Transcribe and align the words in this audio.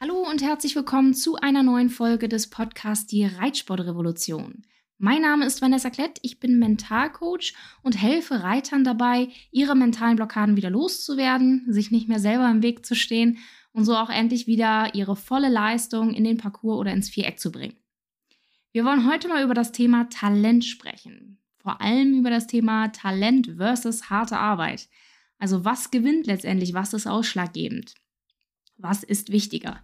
Hallo 0.00 0.24
und 0.30 0.42
herzlich 0.42 0.76
willkommen 0.76 1.12
zu 1.12 1.34
einer 1.34 1.64
neuen 1.64 1.90
Folge 1.90 2.28
des 2.28 2.50
Podcasts 2.50 3.08
Die 3.08 3.24
Reitsportrevolution. 3.24 4.62
Mein 4.96 5.22
Name 5.22 5.44
ist 5.44 5.60
Vanessa 5.60 5.90
Klett, 5.90 6.20
ich 6.22 6.38
bin 6.38 6.60
Mentalcoach 6.60 7.52
und 7.82 8.00
helfe 8.00 8.44
Reitern 8.44 8.84
dabei, 8.84 9.26
ihre 9.50 9.74
mentalen 9.74 10.14
Blockaden 10.14 10.56
wieder 10.56 10.70
loszuwerden, 10.70 11.64
sich 11.66 11.90
nicht 11.90 12.08
mehr 12.08 12.20
selber 12.20 12.48
im 12.48 12.62
Weg 12.62 12.86
zu 12.86 12.94
stehen 12.94 13.38
und 13.72 13.86
so 13.86 13.96
auch 13.96 14.08
endlich 14.08 14.46
wieder 14.46 14.94
ihre 14.94 15.16
volle 15.16 15.48
Leistung 15.48 16.14
in 16.14 16.22
den 16.22 16.36
Parcours 16.36 16.78
oder 16.78 16.92
ins 16.92 17.10
Viereck 17.10 17.40
zu 17.40 17.50
bringen. 17.50 17.76
Wir 18.70 18.84
wollen 18.84 19.04
heute 19.04 19.26
mal 19.26 19.42
über 19.42 19.54
das 19.54 19.72
Thema 19.72 20.08
Talent 20.10 20.64
sprechen. 20.64 21.40
Vor 21.56 21.80
allem 21.80 22.20
über 22.20 22.30
das 22.30 22.46
Thema 22.46 22.86
Talent 22.92 23.54
versus 23.56 24.10
harte 24.10 24.38
Arbeit. 24.38 24.88
Also 25.40 25.64
was 25.64 25.90
gewinnt 25.90 26.28
letztendlich, 26.28 26.72
was 26.72 26.94
ist 26.94 27.08
ausschlaggebend? 27.08 27.94
Was 28.78 29.02
ist 29.02 29.30
wichtiger? 29.30 29.78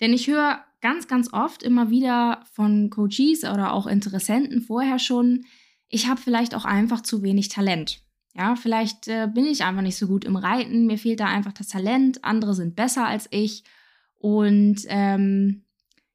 Denn 0.00 0.12
ich 0.12 0.26
höre 0.26 0.64
ganz, 0.80 1.08
ganz 1.08 1.32
oft 1.32 1.62
immer 1.62 1.90
wieder 1.90 2.44
von 2.52 2.90
Coaches 2.90 3.44
oder 3.44 3.72
auch 3.72 3.86
Interessenten 3.86 4.62
vorher 4.62 4.98
schon, 4.98 5.44
ich 5.88 6.08
habe 6.08 6.20
vielleicht 6.20 6.54
auch 6.54 6.64
einfach 6.64 7.02
zu 7.02 7.22
wenig 7.22 7.48
Talent. 7.48 8.02
Ja, 8.34 8.54
vielleicht 8.54 9.08
äh, 9.08 9.28
bin 9.32 9.44
ich 9.44 9.64
einfach 9.64 9.82
nicht 9.82 9.96
so 9.96 10.06
gut 10.06 10.24
im 10.24 10.36
Reiten, 10.36 10.86
mir 10.86 10.98
fehlt 10.98 11.20
da 11.20 11.26
einfach 11.26 11.52
das 11.52 11.68
Talent, 11.68 12.24
andere 12.24 12.54
sind 12.54 12.76
besser 12.76 13.06
als 13.06 13.26
ich 13.30 13.64
und 14.14 14.82
ähm, 14.86 15.64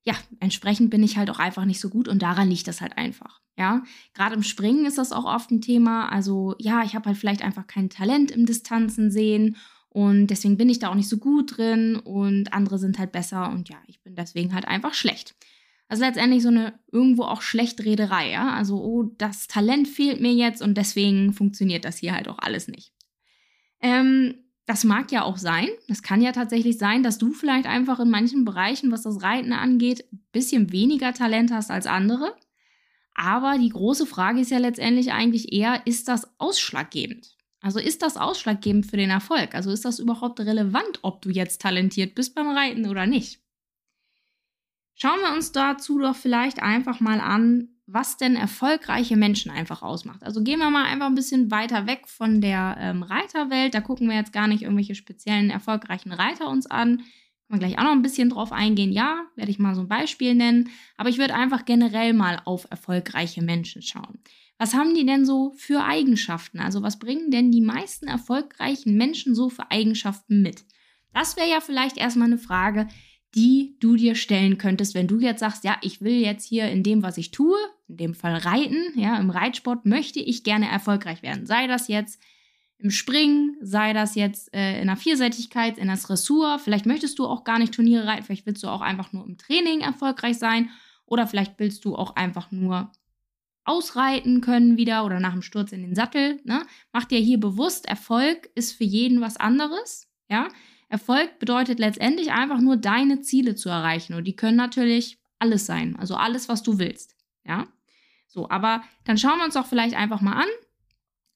ja, 0.04 0.14
entsprechend 0.40 0.92
bin 0.92 1.04
ich 1.04 1.18
halt 1.18 1.30
auch 1.30 1.40
einfach 1.40 1.66
nicht 1.66 1.82
so 1.82 1.90
gut 1.90 2.08
und 2.08 2.22
daran 2.22 2.50
liegt 2.50 2.68
das 2.68 2.80
halt 2.80 2.98
einfach. 2.98 3.42
Ja, 3.58 3.84
gerade 4.14 4.36
im 4.36 4.44
Springen 4.44 4.86
ist 4.86 4.98
das 4.98 5.12
auch 5.12 5.26
oft 5.26 5.50
ein 5.50 5.62
Thema. 5.62 6.10
Also 6.10 6.56
ja, 6.60 6.84
ich 6.84 6.94
habe 6.94 7.06
halt 7.08 7.18
vielleicht 7.18 7.42
einfach 7.42 7.68
kein 7.68 7.90
Talent 7.90 8.32
im 8.32 8.46
Distanzen 8.46 9.12
sehen 9.12 9.58
und 9.96 10.28
deswegen 10.28 10.58
bin 10.58 10.68
ich 10.68 10.80
da 10.80 10.90
auch 10.90 10.96
nicht 10.96 11.08
so 11.08 11.16
gut 11.16 11.56
drin 11.56 11.96
und 11.96 12.52
andere 12.52 12.78
sind 12.80 13.00
halt 13.00 13.14
besser 13.14 13.50
und 13.50 13.70
ja, 13.70 13.78
ich 13.88 14.02
bin 14.02 14.14
deswegen 14.14 14.54
halt 14.54 14.68
einfach 14.68 14.94
schlecht. 14.94 15.36
Also 15.88 16.04
letztendlich 16.04 16.44
so 16.44 16.50
eine 16.50 16.78
irgendwo 16.92 17.24
auch 17.24 17.42
Schlechtrederei, 17.42 18.30
ja. 18.30 18.54
Also, 18.56 18.76
oh, 18.76 19.04
das 19.18 19.48
Talent 19.48 19.88
fehlt 19.88 20.20
mir 20.20 20.34
jetzt 20.34 20.62
und 20.62 20.78
deswegen 20.78 21.32
funktioniert 21.32 21.86
das 21.86 21.98
hier 22.00 22.14
halt 22.14 22.28
auch 22.28 22.40
alles 22.40 22.68
nicht. 22.68 22.92
Ähm, 23.80 24.36
das 24.66 24.84
mag 24.84 25.14
ja 25.14 25.24
auch 25.24 25.38
sein. 25.38 25.70
Das 25.88 26.02
kann 26.02 26.22
ja 26.22 26.34
tatsächlich 26.34 26.78
sein, 26.78 27.02
dass 27.02 27.18
du 27.18 27.32
vielleicht 27.32 27.66
einfach 27.66 28.02
in 28.02 28.10
manchen 28.10 28.44
Bereichen, 28.44 28.92
was 28.92 29.04
das 29.04 29.22
Reiten 29.22 29.54
angeht, 29.54 30.04
ein 30.12 30.26
bisschen 30.34 30.74
weniger 30.74 31.14
Talent 31.14 31.54
hast 31.54 31.72
als 31.72 31.88
andere. 31.88 32.36
Aber 33.14 33.58
die 33.58 33.70
große 33.70 34.06
Frage 34.06 34.42
ist 34.42 34.52
ja 34.52 34.58
letztendlich 34.58 35.14
eigentlich 35.14 35.54
eher, 35.54 35.88
ist 35.88 36.10
das 36.10 36.38
ausschlaggebend? 36.38 37.35
Also 37.66 37.80
ist 37.80 38.04
das 38.04 38.16
ausschlaggebend 38.16 38.86
für 38.86 38.96
den 38.96 39.10
Erfolg? 39.10 39.56
Also 39.56 39.72
ist 39.72 39.86
das 39.86 39.98
überhaupt 39.98 40.40
relevant, 40.40 41.00
ob 41.02 41.24
du 41.24 41.32
jetzt 41.32 41.64
talentiert 41.64 42.14
bist 42.14 42.36
beim 42.36 42.52
Reiten 42.52 42.88
oder 42.88 43.08
nicht? 43.08 43.40
Schauen 44.94 45.20
wir 45.22 45.34
uns 45.34 45.52
dazu 45.52 45.98
doch 45.98 46.16
vielleicht 46.16 46.62
einfach 46.62 47.00
mal 47.00 47.20
an, 47.20 47.70
was 47.88 48.18
denn 48.18 48.36
erfolgreiche 48.36 49.18
Menschen 49.18 49.50
einfach 49.50 49.82
ausmacht. 49.82 50.22
Also 50.22 50.44
gehen 50.44 50.60
wir 50.60 50.70
mal 50.70 50.86
einfach 50.86 51.08
ein 51.08 51.16
bisschen 51.16 51.50
weiter 51.50 51.88
weg 51.88 52.08
von 52.08 52.40
der 52.40 52.78
ähm, 52.80 53.02
Reiterwelt. 53.02 53.74
Da 53.74 53.82
gucken 53.82 54.10
wir 54.10 54.16
jetzt 54.16 54.32
gar 54.32 54.48
nicht 54.48 54.62
irgendwelche 54.62 54.94
speziellen 54.94 55.50
erfolgreichen 55.50 56.12
Reiter 56.12 56.50
uns 56.50 56.68
an. 56.68 56.98
Können 56.98 57.08
wir 57.48 57.58
gleich 57.58 57.80
auch 57.80 57.84
noch 57.86 57.94
ein 57.94 58.04
bisschen 58.04 58.30
drauf 58.30 58.52
eingehen. 58.52 58.92
Ja, 58.92 59.24
werde 59.36 59.50
ich 59.50 59.58
mal 59.58 59.74
so 59.74 59.82
ein 59.82 59.88
Beispiel 59.88 60.36
nennen. 60.36 60.70
Aber 60.98 61.10
ich 61.10 61.18
würde 61.18 61.34
einfach 61.34 61.66
generell 61.66 62.14
mal 62.14 62.40
auf 62.46 62.68
erfolgreiche 62.70 63.42
Menschen 63.42 63.82
schauen. 63.82 64.20
Was 64.58 64.74
haben 64.74 64.94
die 64.94 65.06
denn 65.06 65.26
so 65.26 65.52
für 65.58 65.84
Eigenschaften? 65.84 66.60
Also 66.60 66.82
was 66.82 67.00
bringen 67.00 67.30
denn 67.30 67.52
die 67.52 67.62
meisten 67.62 68.08
erfolgreichen 68.08 68.96
Menschen 68.96 69.36
so 69.36 69.50
für 69.50 69.70
Eigenschaften 69.70 70.42
mit? 70.42 70.64
Das 71.14 71.36
wäre 71.36 71.50
ja 71.50 71.60
vielleicht 71.62 71.98
erstmal 71.98 72.28
eine 72.28 72.38
Frage, 72.38 72.88
die 73.36 73.76
du 73.82 73.98
dir 73.98 74.16
stellen 74.16 74.58
könntest, 74.58 74.96
wenn 74.96 75.08
du 75.08 75.20
jetzt 75.20 75.42
sagst, 75.42 75.66
ja, 75.66 75.78
ich 75.82 76.02
will 76.02 76.16
jetzt 76.16 76.48
hier 76.48 76.70
in 76.70 76.84
dem, 76.84 77.04
was 77.04 77.18
ich 77.18 77.32
tue, 77.32 77.58
in 77.90 77.98
dem 77.98 78.14
Fall 78.14 78.36
reiten, 78.36 78.82
ja, 78.96 79.18
im 79.20 79.30
Reitsport 79.30 79.86
möchte 79.86 80.22
ich 80.22 80.44
gerne 80.44 80.70
erfolgreich 80.70 81.22
werden. 81.22 81.46
Sei 81.46 81.68
das 81.68 81.90
jetzt 81.90 82.22
im 82.78 82.92
Springen, 82.92 83.58
sei 83.62 83.92
das 83.92 84.16
jetzt 84.16 84.54
äh, 84.54 84.80
in 84.80 84.88
der 84.88 84.96
Vielseitigkeit, 84.96 85.78
in 85.78 85.88
der 85.88 85.98
Dressur, 85.98 86.60
vielleicht 86.60 86.86
möchtest 86.86 87.20
du 87.20 87.26
auch 87.26 87.44
gar 87.44 87.60
nicht 87.60 87.74
Turniere 87.74 88.08
reiten, 88.08 88.24
vielleicht 88.24 88.46
willst 88.46 88.64
du 88.64 88.68
auch 88.68 88.82
einfach 88.82 89.12
nur 89.12 89.26
im 89.26 89.38
Training 89.38 89.82
erfolgreich 89.82 90.38
sein 90.38 90.70
oder 91.06 91.28
vielleicht 91.28 91.60
willst 91.60 91.84
du 91.84 91.96
auch 91.96 92.16
einfach 92.16 92.52
nur 92.52 92.92
ausreiten 93.66 94.42
können 94.42 94.78
wieder 94.78 95.06
oder 95.06 95.20
nach 95.20 95.34
dem 95.34 95.42
Sturz 95.42 95.72
in 95.72 95.82
den 95.82 95.96
Sattel. 95.96 96.40
Ne? 96.44 96.66
Mach 96.94 97.06
dir 97.06 97.20
hier 97.20 97.40
bewusst, 97.40 97.88
Erfolg 97.88 98.50
ist 98.56 98.74
für 98.74 98.84
jeden 98.84 99.22
was 99.22 99.38
anderes. 99.38 100.08
Ja? 100.30 100.48
Erfolg 100.88 101.40
bedeutet 101.40 101.80
letztendlich 101.80 102.32
einfach 102.32 102.62
nur 102.62 102.78
deine 102.78 103.22
Ziele 103.22 103.56
zu 103.56 103.70
erreichen. 103.70 104.14
Und 104.14 104.26
die 104.26 104.36
können 104.36 104.58
natürlich 104.58 105.18
alles 105.40 105.66
sein. 105.66 105.96
Also 105.98 106.16
alles, 106.16 106.48
was 106.48 106.64
du 106.64 106.80
willst. 106.80 107.16
Ja? 107.44 107.68
So, 108.28 108.50
aber 108.50 108.84
dann 109.04 109.18
schauen 109.18 109.40
wir 109.40 109.46
uns 109.46 109.56
doch 109.56 109.66
vielleicht 109.66 109.96
einfach 109.96 110.22
mal 110.22 110.34
an, 110.34 110.50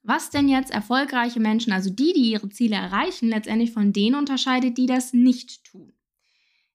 was 0.03 0.29
denn 0.29 0.47
jetzt 0.47 0.71
erfolgreiche 0.71 1.39
Menschen, 1.39 1.73
also 1.73 1.89
die, 1.89 2.13
die 2.13 2.31
ihre 2.31 2.49
Ziele 2.49 2.75
erreichen, 2.75 3.29
letztendlich 3.29 3.71
von 3.71 3.91
denen 3.91 4.15
unterscheidet, 4.15 4.77
die 4.77 4.85
das 4.85 5.13
nicht 5.13 5.65
tun. 5.65 5.93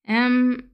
Ähm, 0.04 0.73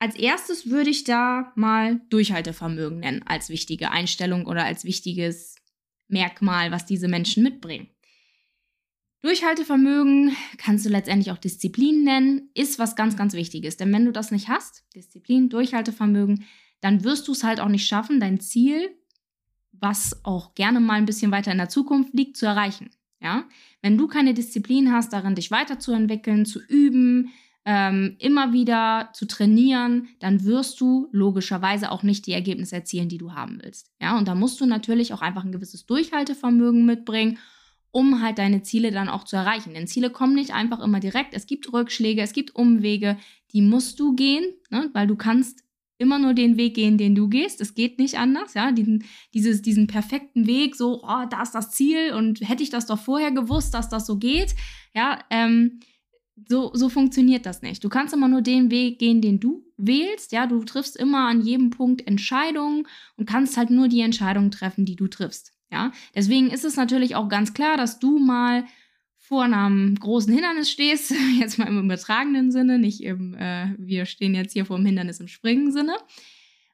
als 0.00 0.16
erstes 0.16 0.70
würde 0.70 0.90
ich 0.90 1.04
da 1.04 1.52
mal 1.54 2.00
Durchhaltevermögen 2.08 3.00
nennen 3.00 3.22
als 3.26 3.50
wichtige 3.50 3.90
Einstellung 3.90 4.46
oder 4.46 4.64
als 4.64 4.84
wichtiges 4.84 5.56
Merkmal, 6.08 6.72
was 6.72 6.86
diese 6.86 7.06
Menschen 7.06 7.42
mitbringen. 7.42 7.88
Durchhaltevermögen 9.22 10.34
kannst 10.56 10.86
du 10.86 10.88
letztendlich 10.88 11.30
auch 11.30 11.38
Disziplin 11.38 12.02
nennen, 12.02 12.48
ist 12.54 12.78
was 12.78 12.96
ganz, 12.96 13.16
ganz 13.16 13.34
Wichtiges. 13.34 13.76
Denn 13.76 13.92
wenn 13.92 14.06
du 14.06 14.12
das 14.12 14.30
nicht 14.30 14.48
hast, 14.48 14.84
Disziplin, 14.94 15.50
Durchhaltevermögen, 15.50 16.46
dann 16.80 17.04
wirst 17.04 17.28
du 17.28 17.32
es 17.32 17.44
halt 17.44 17.60
auch 17.60 17.68
nicht 17.68 17.86
schaffen, 17.86 18.18
dein 18.18 18.40
Ziel, 18.40 18.96
was 19.72 20.24
auch 20.24 20.54
gerne 20.54 20.80
mal 20.80 20.94
ein 20.94 21.04
bisschen 21.04 21.30
weiter 21.30 21.52
in 21.52 21.58
der 21.58 21.68
Zukunft 21.68 22.14
liegt, 22.14 22.38
zu 22.38 22.46
erreichen. 22.46 22.90
Ja? 23.20 23.46
Wenn 23.82 23.98
du 23.98 24.08
keine 24.08 24.32
Disziplin 24.32 24.90
hast, 24.90 25.12
darin 25.12 25.34
dich 25.34 25.50
weiterzuentwickeln, 25.50 26.46
zu 26.46 26.58
üben, 26.66 27.30
ähm, 27.64 28.16
immer 28.18 28.52
wieder 28.52 29.10
zu 29.12 29.26
trainieren, 29.26 30.08
dann 30.18 30.44
wirst 30.44 30.80
du 30.80 31.08
logischerweise 31.12 31.90
auch 31.90 32.02
nicht 32.02 32.26
die 32.26 32.32
Ergebnisse 32.32 32.76
erzielen, 32.76 33.08
die 33.08 33.18
du 33.18 33.32
haben 33.32 33.58
willst. 33.62 33.90
Ja, 34.00 34.16
und 34.16 34.28
da 34.28 34.34
musst 34.34 34.60
du 34.60 34.66
natürlich 34.66 35.12
auch 35.12 35.20
einfach 35.20 35.44
ein 35.44 35.52
gewisses 35.52 35.86
Durchhaltevermögen 35.86 36.86
mitbringen, 36.86 37.38
um 37.92 38.22
halt 38.22 38.38
deine 38.38 38.62
Ziele 38.62 38.92
dann 38.92 39.08
auch 39.08 39.24
zu 39.24 39.36
erreichen. 39.36 39.74
Denn 39.74 39.86
Ziele 39.86 40.10
kommen 40.10 40.34
nicht 40.34 40.54
einfach 40.54 40.80
immer 40.80 41.00
direkt. 41.00 41.34
Es 41.34 41.46
gibt 41.46 41.72
Rückschläge, 41.72 42.22
es 42.22 42.32
gibt 42.32 42.54
Umwege, 42.54 43.18
die 43.52 43.62
musst 43.62 44.00
du 44.00 44.14
gehen, 44.14 44.44
ne? 44.70 44.90
weil 44.92 45.06
du 45.06 45.16
kannst 45.16 45.64
immer 45.98 46.18
nur 46.18 46.32
den 46.32 46.56
Weg 46.56 46.74
gehen, 46.74 46.96
den 46.96 47.14
du 47.14 47.28
gehst. 47.28 47.60
Es 47.60 47.74
geht 47.74 47.98
nicht 47.98 48.16
anders, 48.16 48.54
ja. 48.54 48.72
Diesen, 48.72 49.04
dieses, 49.34 49.60
diesen 49.60 49.86
perfekten 49.86 50.46
Weg, 50.46 50.76
so, 50.76 51.02
oh, 51.02 51.26
da 51.28 51.42
ist 51.42 51.54
das 51.54 51.72
Ziel 51.72 52.14
und 52.14 52.40
hätte 52.40 52.62
ich 52.62 52.70
das 52.70 52.86
doch 52.86 52.98
vorher 52.98 53.32
gewusst, 53.32 53.74
dass 53.74 53.90
das 53.90 54.06
so 54.06 54.16
geht, 54.16 54.54
ja, 54.94 55.18
ähm, 55.28 55.80
so, 56.48 56.70
so 56.74 56.88
funktioniert 56.88 57.46
das 57.46 57.62
nicht. 57.62 57.82
Du 57.82 57.88
kannst 57.88 58.14
immer 58.14 58.28
nur 58.28 58.42
den 58.42 58.70
Weg 58.70 58.98
gehen, 58.98 59.20
den 59.20 59.40
du 59.40 59.64
wählst. 59.76 60.32
Ja, 60.32 60.46
du 60.46 60.62
triffst 60.64 60.96
immer 60.96 61.28
an 61.28 61.40
jedem 61.40 61.70
Punkt 61.70 62.06
Entscheidungen 62.06 62.86
und 63.16 63.28
kannst 63.28 63.56
halt 63.56 63.70
nur 63.70 63.88
die 63.88 64.00
Entscheidungen 64.00 64.50
treffen, 64.50 64.84
die 64.84 64.96
du 64.96 65.08
triffst. 65.08 65.52
Ja, 65.70 65.92
deswegen 66.14 66.50
ist 66.50 66.64
es 66.64 66.76
natürlich 66.76 67.14
auch 67.14 67.28
ganz 67.28 67.54
klar, 67.54 67.76
dass 67.76 67.98
du 67.98 68.18
mal 68.18 68.64
vor 69.18 69.44
einem 69.44 69.94
großen 69.94 70.32
Hindernis 70.32 70.70
stehst, 70.70 71.14
jetzt 71.38 71.58
mal 71.58 71.68
im 71.68 71.84
übertragenen 71.84 72.50
Sinne, 72.50 72.78
nicht 72.78 73.02
im, 73.02 73.34
äh, 73.34 73.74
wir 73.78 74.06
stehen 74.06 74.34
jetzt 74.34 74.52
hier 74.52 74.66
vor 74.66 74.76
dem 74.76 74.86
Hindernis 74.86 75.20
im 75.20 75.28
Springen 75.28 75.70
Sinne. 75.70 75.96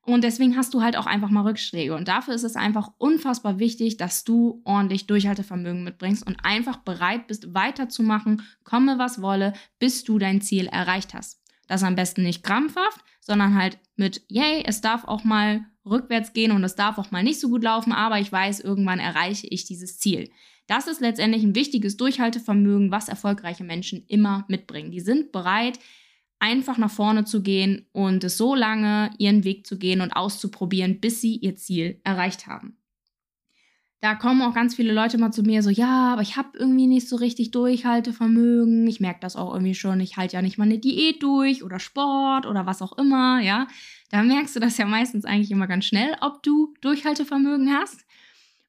Und 0.06 0.22
deswegen 0.22 0.56
hast 0.56 0.72
du 0.72 0.83
halt 0.83 0.97
auch 0.97 1.06
einfach 1.06 1.31
mal 1.31 1.43
Rückschläge. 1.43 1.94
Und 1.94 2.06
dafür 2.06 2.34
ist 2.34 2.44
es 2.44 2.55
einfach 2.55 2.93
unfassbar 2.97 3.59
wichtig, 3.59 3.97
dass 3.97 4.22
du 4.22 4.62
ordentlich 4.65 5.09
Durchhaltevermögen 5.09 5.83
mitbringst 5.83 6.25
und 6.25 6.37
einfach 6.44 6.77
bereit 6.77 7.27
bist, 7.27 7.55
weiterzumachen, 7.55 8.43
komme 8.62 8.99
was 8.99 9.21
wolle, 9.21 9.53
bis 9.81 10.05
du 10.05 10.21
dein 10.21 10.41
Ziel 10.41 10.66
erreicht 10.66 11.12
hast. 11.12 11.43
Das 11.66 11.83
am 11.83 11.97
besten 11.97 12.22
nicht 12.22 12.45
krampfhaft, 12.45 13.01
sondern 13.21 13.60
halt 13.60 13.78
mit, 13.97 14.22
yay, 14.28 14.63
es 14.65 14.81
darf 14.81 15.04
auch 15.04 15.25
mal 15.25 15.66
rückwärts 15.84 16.33
gehen 16.33 16.53
und 16.53 16.63
es 16.63 16.77
darf 16.77 16.98
auch 16.98 17.10
mal 17.10 17.25
nicht 17.25 17.41
so 17.41 17.48
gut 17.48 17.65
laufen, 17.65 17.92
aber 17.92 18.21
ich 18.21 18.31
weiß, 18.31 18.60
irgendwann 18.60 19.01
erreiche 19.01 19.48
ich 19.48 19.65
dieses 19.65 19.98
Ziel. 19.98 20.31
Das 20.69 20.86
ist 20.86 21.01
letztendlich 21.01 21.42
ein 21.42 21.57
wichtiges 21.57 21.97
Durchhaltevermögen, 21.97 22.92
was 22.92 23.09
erfolgreiche 23.09 23.65
Menschen 23.65 24.04
immer 24.07 24.45
mitbringen. 24.47 24.92
Die 24.92 25.01
sind 25.01 25.33
bereit, 25.33 25.81
einfach 26.38 26.78
nach 26.78 26.91
vorne 26.91 27.24
zu 27.24 27.42
gehen 27.42 27.86
und 27.92 28.22
es 28.24 28.36
so 28.36 28.54
lange 28.54 29.10
ihren 29.18 29.44
Weg 29.44 29.66
zu 29.66 29.78
gehen 29.78 30.00
und 30.00 30.12
auszuprobieren, 30.12 31.00
bis 31.00 31.21
sie 31.21 31.36
ihr 31.36 31.56
Ziel 31.56 32.00
erreicht 32.04 32.47
haben. 32.47 32.77
Da 34.00 34.15
kommen 34.15 34.42
auch 34.42 34.54
ganz 34.54 34.74
viele 34.74 34.92
Leute 34.92 35.16
mal 35.16 35.33
zu 35.33 35.42
mir 35.42 35.62
so, 35.62 35.71
ja, 35.71 36.12
aber 36.12 36.21
ich 36.21 36.36
habe 36.36 36.50
irgendwie 36.59 36.86
nicht 36.86 37.09
so 37.09 37.16
richtig 37.16 37.50
Durchhaltevermögen. 37.50 38.86
Ich 38.86 39.00
merke 39.00 39.21
das 39.21 39.36
auch 39.36 39.53
irgendwie 39.53 39.74
schon. 39.74 40.00
Ich 40.00 40.18
halte 40.18 40.34
ja 40.34 40.42
nicht 40.42 40.59
mal 40.59 40.65
eine 40.65 40.78
Diät 40.78 41.22
durch 41.22 41.65
oder 41.65 41.78
Sport 41.78 42.47
oder 42.47 42.66
was 42.66 42.83
auch 42.83 42.97
immer, 42.98 43.41
ja. 43.41 43.66
Da 44.10 44.22
merkst 44.22 44.54
du 44.54 44.60
das 44.60 44.77
ja 44.77 44.84
meistens 44.84 45.24
eigentlich 45.24 45.50
immer 45.50 45.66
ganz 45.66 45.86
schnell, 45.86 46.15
ob 46.21 46.42
du 46.42 46.74
Durchhaltevermögen 46.83 47.72
hast. 47.72 48.04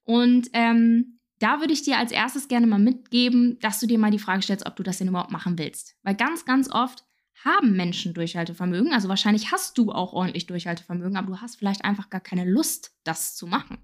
Und 0.06 0.50
ähm, 0.54 1.20
da 1.40 1.60
würde 1.60 1.74
ich 1.74 1.84
dir 1.84 1.98
als 1.98 2.12
erstes 2.12 2.48
gerne 2.48 2.66
mal 2.66 2.80
mitgeben, 2.80 3.60
dass 3.60 3.80
du 3.80 3.86
dir 3.86 4.00
mal 4.00 4.12
die 4.12 4.20
Frage 4.20 4.42
stellst, 4.42 4.66
ob 4.66 4.76
du 4.76 4.84
das 4.84 4.98
denn 4.98 5.10
überhaupt 5.10 5.32
machen 5.32 5.60
willst. 5.60 5.96
Weil 6.04 6.16
ganz, 6.16 6.46
ganz 6.46 6.72
oft 6.72 7.04
haben 7.44 7.76
Menschen 7.76 8.14
Durchhaltevermögen. 8.14 8.94
Also 8.94 9.10
wahrscheinlich 9.10 9.52
hast 9.52 9.78
du 9.78 9.92
auch 9.92 10.14
ordentlich 10.14 10.48
Durchhaltevermögen, 10.48 11.18
aber 11.18 11.28
du 11.28 11.38
hast 11.42 11.58
vielleicht 11.58 11.86
einfach 11.86 12.10
gar 12.10 12.22
keine 12.22 12.46
Lust, 12.46 12.92
das 13.04 13.36
zu 13.36 13.48
machen. 13.48 13.78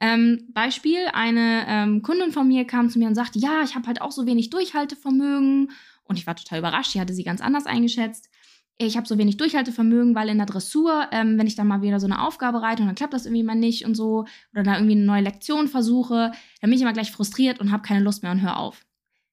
Ähm, 0.00 0.48
Beispiel, 0.52 1.06
eine 1.12 1.64
ähm, 1.68 2.02
Kundin 2.02 2.32
von 2.32 2.48
mir 2.48 2.66
kam 2.66 2.90
zu 2.90 2.98
mir 2.98 3.06
und 3.06 3.14
sagte, 3.14 3.38
ja, 3.38 3.62
ich 3.62 3.74
habe 3.74 3.86
halt 3.86 4.00
auch 4.02 4.12
so 4.12 4.26
wenig 4.26 4.50
Durchhaltevermögen. 4.50 5.70
Und 6.04 6.18
ich 6.18 6.26
war 6.26 6.36
total 6.36 6.58
überrascht, 6.58 6.94
die 6.94 7.00
hatte 7.00 7.14
sie 7.14 7.24
ganz 7.24 7.40
anders 7.40 7.66
eingeschätzt. 7.66 8.28
Ich 8.76 8.96
habe 8.96 9.06
so 9.06 9.16
wenig 9.18 9.36
Durchhaltevermögen, 9.36 10.16
weil 10.16 10.28
in 10.28 10.38
der 10.38 10.46
Dressur, 10.46 11.06
ähm, 11.12 11.38
wenn 11.38 11.46
ich 11.46 11.54
dann 11.54 11.68
mal 11.68 11.80
wieder 11.80 12.00
so 12.00 12.06
eine 12.06 12.20
Aufgabe 12.20 12.60
reite 12.60 12.82
und 12.82 12.88
dann 12.88 12.96
klappt 12.96 13.14
das 13.14 13.24
irgendwie 13.24 13.44
mal 13.44 13.54
nicht 13.54 13.86
und 13.86 13.94
so, 13.94 14.26
oder 14.52 14.64
da 14.64 14.74
irgendwie 14.74 14.96
eine 14.96 15.04
neue 15.04 15.22
Lektion 15.22 15.68
versuche, 15.68 16.32
dann 16.60 16.70
bin 16.70 16.72
ich 16.72 16.82
immer 16.82 16.92
gleich 16.92 17.12
frustriert 17.12 17.60
und 17.60 17.70
habe 17.70 17.84
keine 17.84 18.00
Lust 18.00 18.24
mehr 18.24 18.32
und 18.32 18.42
hör 18.42 18.58
auf. 18.58 18.84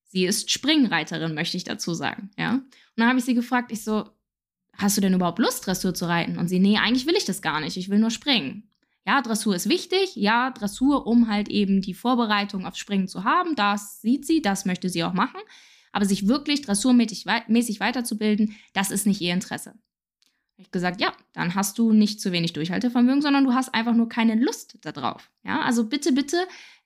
Sie 0.06 0.26
ist 0.26 0.52
Springreiterin, 0.52 1.34
möchte 1.34 1.58
ich 1.58 1.64
dazu 1.64 1.94
sagen, 1.96 2.30
ja. 2.38 2.62
Dann 3.02 3.10
habe 3.10 3.20
ich 3.20 3.26
sie 3.26 3.34
gefragt, 3.34 3.72
ich 3.72 3.84
so, 3.84 4.08
hast 4.78 4.96
du 4.96 5.02
denn 5.02 5.14
überhaupt 5.14 5.40
Lust, 5.40 5.66
Dressur 5.66 5.94
zu 5.94 6.06
reiten? 6.06 6.38
Und 6.38 6.48
sie, 6.48 6.60
nee, 6.60 6.78
eigentlich 6.78 7.08
will 7.08 7.16
ich 7.16 7.26
das 7.26 7.42
gar 7.42 7.60
nicht, 7.60 7.78
ich 7.78 7.90
will 7.90 7.98
nur 7.98 8.12
springen. 8.12 8.70
Ja, 9.08 9.22
Dressur 9.24 9.56
ist 9.56 9.68
wichtig. 9.68 10.16
Ja, 10.16 10.52
Dressur, 10.52 11.08
um 11.08 11.28
halt 11.28 11.50
eben 11.50 11.82
die 11.82 11.96
Vorbereitung 11.96 12.68
aufs 12.68 12.78
Springen 12.78 13.08
zu 13.08 13.24
haben. 13.24 13.56
Das 13.56 14.02
sieht 14.02 14.28
sie, 14.28 14.44
das 14.44 14.66
möchte 14.66 14.90
sie 14.90 15.04
auch 15.04 15.14
machen. 15.14 15.40
Aber 15.92 16.06
sich 16.06 16.28
wirklich 16.28 16.62
dressurmäßig 16.62 17.26
weiterzubilden, 17.26 18.56
das 18.74 18.92
ist 18.92 19.08
nicht 19.08 19.20
ihr 19.20 19.34
Interesse. 19.34 19.74
Ich 20.58 20.66
habe 20.66 20.72
gesagt, 20.72 21.02
ja, 21.02 21.12
dann 21.34 21.56
hast 21.56 21.80
du 21.80 21.92
nicht 21.92 22.22
zu 22.22 22.32
wenig 22.32 22.54
Durchhaltevermögen, 22.54 23.24
sondern 23.24 23.46
du 23.46 23.54
hast 23.54 23.74
einfach 23.74 23.96
nur 23.96 24.10
keine 24.10 24.36
Lust 24.36 24.78
darauf. 24.82 25.32
Ja, 25.44 25.62
also 25.62 25.88
bitte, 25.88 26.12
bitte 26.12 26.38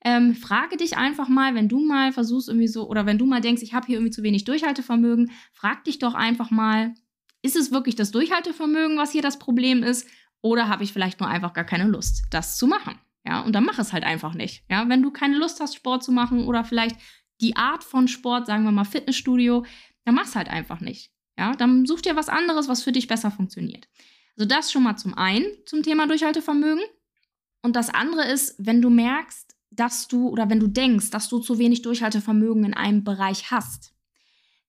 ähm, 0.06 0.36
frage 0.36 0.78
dich 0.78 0.98
einfach 0.98 1.28
mal, 1.28 1.56
wenn 1.56 1.68
du 1.68 1.80
mal 1.80 2.14
versuchst 2.14 2.48
irgendwie 2.48 2.68
so 2.68 2.88
oder 2.88 3.08
wenn 3.08 3.18
du 3.18 3.26
mal 3.26 3.42
denkst, 3.42 3.64
ich 3.64 3.74
habe 3.74 3.88
hier 3.88 3.98
irgendwie 3.98 4.12
zu 4.12 4.22
wenig 4.22 4.46
Durchhaltevermögen, 4.46 5.32
frag 5.52 5.84
dich 5.84 5.98
doch 5.98 6.14
einfach 6.14 6.52
mal, 6.52 6.94
ist 7.42 7.56
es 7.56 7.72
wirklich 7.72 7.96
das 7.96 8.12
Durchhaltevermögen, 8.12 8.98
was 8.98 9.12
hier 9.12 9.24
das 9.24 9.40
Problem 9.40 9.82
ist? 9.82 10.08
Oder 10.42 10.70
habe 10.70 10.84
ich 10.84 10.94
vielleicht 10.94 11.20
nur 11.20 11.28
einfach 11.28 11.54
gar 11.54 11.64
keine 11.64 11.86
Lust, 11.86 12.26
das 12.30 12.58
zu 12.58 12.68
machen? 12.68 13.00
Ja, 13.26 13.42
und 13.42 13.54
dann 13.54 13.66
mach 13.66 13.80
es 13.80 13.94
halt 13.94 14.04
einfach 14.04 14.36
nicht. 14.36 14.64
Ja, 14.70 14.88
wenn 14.88 15.02
du 15.02 15.10
keine 15.10 15.38
Lust 15.38 15.60
hast, 15.60 15.76
Sport 15.76 16.04
zu 16.04 16.12
machen 16.12 16.46
oder 16.46 16.64
vielleicht 16.64 16.98
die 17.42 17.56
Art 17.56 17.84
von 17.84 18.08
Sport, 18.08 18.46
sagen 18.46 18.64
wir 18.64 18.72
mal 18.72 18.86
Fitnessstudio, 18.86 19.66
dann 20.04 20.14
mach 20.14 20.26
es 20.26 20.36
halt 20.36 20.50
einfach 20.50 20.82
nicht. 20.82 21.12
Ja, 21.36 21.54
dann 21.54 21.88
such 21.88 22.02
dir 22.02 22.16
was 22.16 22.30
anderes, 22.30 22.68
was 22.68 22.84
für 22.84 22.92
dich 22.92 23.08
besser 23.08 23.32
funktioniert. 23.32 23.88
Also 24.38 24.48
das 24.48 24.72
schon 24.72 24.84
mal 24.84 24.98
zum 24.98 25.16
einen 25.16 25.46
zum 25.66 25.82
Thema 25.82 26.06
Durchhaltevermögen. 26.06 26.84
Und 27.64 27.76
das 27.76 27.90
andere 27.90 28.26
ist, 28.26 28.56
wenn 28.60 28.84
du 28.84 28.92
merkst, 28.92 29.55
dass 29.76 30.08
du 30.08 30.30
oder 30.30 30.50
wenn 30.50 30.60
du 30.60 30.68
denkst, 30.68 31.10
dass 31.10 31.30
du 31.30 31.40
zu 31.40 31.58
wenig 31.60 31.82
Durchhaltevermögen 31.82 32.64
in 32.64 32.74
einem 32.74 33.04
Bereich 33.04 33.52
hast, 33.52 33.94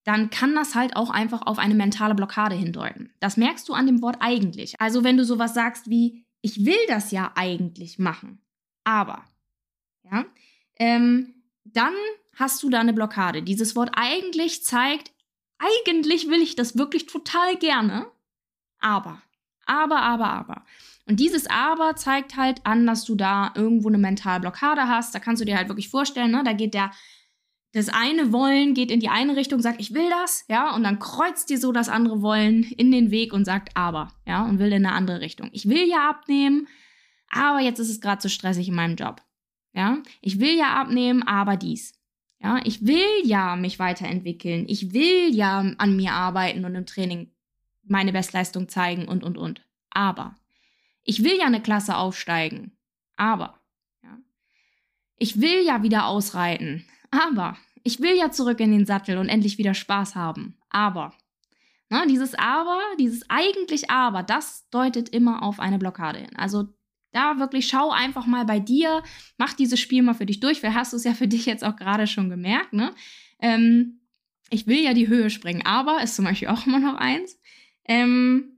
dann 0.04 0.30
kann 0.30 0.54
das 0.54 0.74
halt 0.74 0.94
auch 0.94 1.10
einfach 1.10 1.42
auf 1.46 1.58
eine 1.58 1.74
mentale 1.74 2.14
Blockade 2.14 2.54
hindeuten. 2.54 3.12
Das 3.18 3.36
merkst 3.36 3.68
du 3.68 3.74
an 3.74 3.86
dem 3.86 4.02
Wort 4.02 4.18
eigentlich. 4.20 4.80
Also 4.80 5.02
wenn 5.02 5.16
du 5.16 5.24
sowas 5.24 5.52
sagst 5.52 5.90
wie, 5.90 6.24
ich 6.42 6.64
will 6.64 6.78
das 6.86 7.10
ja 7.10 7.32
eigentlich 7.34 7.98
machen, 7.98 8.40
aber, 8.84 9.24
ja, 10.04 10.24
ähm, 10.76 11.34
dann 11.64 11.94
hast 12.36 12.62
du 12.62 12.70
da 12.70 12.78
eine 12.78 12.92
Blockade. 12.92 13.42
Dieses 13.42 13.74
Wort 13.74 13.90
eigentlich 13.96 14.62
zeigt, 14.62 15.12
eigentlich 15.58 16.28
will 16.28 16.40
ich 16.40 16.54
das 16.54 16.78
wirklich 16.78 17.06
total 17.06 17.56
gerne, 17.56 18.06
aber, 18.78 19.20
aber, 19.66 20.02
aber, 20.02 20.28
aber. 20.28 20.64
Und 21.08 21.20
dieses 21.20 21.46
Aber 21.48 21.94
zeigt 21.96 22.36
halt 22.36 22.60
an, 22.64 22.86
dass 22.86 23.04
du 23.04 23.14
da 23.14 23.52
irgendwo 23.54 23.88
eine 23.88 23.98
mentale 23.98 24.40
Blockade 24.40 24.88
hast. 24.88 25.14
Da 25.14 25.20
kannst 25.20 25.40
du 25.40 25.46
dir 25.46 25.56
halt 25.56 25.68
wirklich 25.68 25.88
vorstellen, 25.88 26.32
ne? 26.32 26.42
da 26.44 26.52
geht 26.52 26.74
der 26.74 26.90
das 27.76 27.90
eine 27.90 28.32
Wollen 28.32 28.72
geht 28.72 28.90
in 28.90 29.00
die 29.00 29.10
eine 29.10 29.36
Richtung, 29.36 29.60
sagt, 29.60 29.82
ich 29.82 29.92
will 29.92 30.08
das, 30.08 30.46
ja, 30.48 30.74
und 30.74 30.82
dann 30.82 30.98
kreuzt 30.98 31.50
dir 31.50 31.58
so 31.58 31.72
das 31.72 31.90
andere 31.90 32.22
Wollen 32.22 32.62
in 32.62 32.90
den 32.90 33.10
Weg 33.10 33.34
und 33.34 33.44
sagt, 33.44 33.76
aber, 33.76 34.08
ja, 34.26 34.46
und 34.46 34.58
will 34.58 34.72
in 34.72 34.86
eine 34.86 34.94
andere 34.94 35.20
Richtung. 35.20 35.50
Ich 35.52 35.68
will 35.68 35.86
ja 35.86 36.08
abnehmen, 36.08 36.68
aber 37.28 37.60
jetzt 37.60 37.78
ist 37.78 37.90
es 37.90 38.00
gerade 38.00 38.20
zu 38.20 38.30
stressig 38.30 38.68
in 38.68 38.74
meinem 38.74 38.96
Job. 38.96 39.20
Ja, 39.74 39.98
ich 40.22 40.40
will 40.40 40.56
ja 40.56 40.72
abnehmen, 40.74 41.22
aber 41.22 41.58
dies. 41.58 41.92
Ja, 42.42 42.60
ich 42.64 42.86
will 42.86 43.04
ja 43.24 43.56
mich 43.56 43.78
weiterentwickeln. 43.78 44.64
Ich 44.68 44.94
will 44.94 45.34
ja 45.34 45.58
an 45.76 45.96
mir 45.96 46.12
arbeiten 46.12 46.64
und 46.64 46.74
im 46.74 46.86
Training 46.86 47.30
meine 47.84 48.12
Bestleistung 48.12 48.70
zeigen 48.70 49.06
und, 49.06 49.22
und, 49.22 49.36
und. 49.36 49.60
Aber 49.90 50.34
ich 51.06 51.24
will 51.24 51.38
ja 51.38 51.46
eine 51.46 51.62
Klasse 51.62 51.96
aufsteigen. 51.96 52.76
Aber, 53.16 53.58
ja. 54.02 54.18
Ich 55.16 55.40
will 55.40 55.64
ja 55.64 55.82
wieder 55.82 56.06
ausreiten. 56.06 56.84
Aber 57.10 57.56
ich 57.82 58.00
will 58.00 58.16
ja 58.16 58.30
zurück 58.30 58.60
in 58.60 58.72
den 58.72 58.84
Sattel 58.84 59.16
und 59.16 59.28
endlich 59.28 59.56
wieder 59.56 59.72
Spaß 59.72 60.14
haben. 60.14 60.58
Aber. 60.68 61.14
Ne, 61.88 62.04
dieses 62.08 62.34
Aber, 62.34 62.80
dieses 62.98 63.30
eigentlich 63.30 63.90
Aber, 63.90 64.24
das 64.24 64.68
deutet 64.70 65.08
immer 65.10 65.44
auf 65.44 65.60
eine 65.60 65.78
Blockade 65.78 66.18
hin. 66.18 66.36
Also 66.36 66.68
da 67.12 67.38
wirklich 67.38 67.68
schau 67.68 67.90
einfach 67.90 68.26
mal 68.26 68.44
bei 68.44 68.58
dir, 68.58 69.04
mach 69.38 69.52
dieses 69.52 69.78
Spiel 69.78 70.02
mal 70.02 70.14
für 70.14 70.26
dich 70.26 70.40
durch. 70.40 70.58
Vielleicht 70.58 70.76
hast 70.76 70.92
du 70.92 70.96
es 70.96 71.04
ja 71.04 71.14
für 71.14 71.28
dich 71.28 71.46
jetzt 71.46 71.64
auch 71.64 71.76
gerade 71.76 72.08
schon 72.08 72.28
gemerkt. 72.28 72.72
Ne? 72.72 72.92
Ähm, 73.40 74.00
ich 74.50 74.66
will 74.66 74.82
ja 74.82 74.94
die 74.94 75.08
Höhe 75.08 75.30
springen, 75.30 75.64
aber 75.64 76.02
ist 76.02 76.16
zum 76.16 76.24
Beispiel 76.24 76.48
auch 76.48 76.66
immer 76.66 76.80
noch 76.80 76.96
eins. 76.96 77.40
Ähm, 77.84 78.55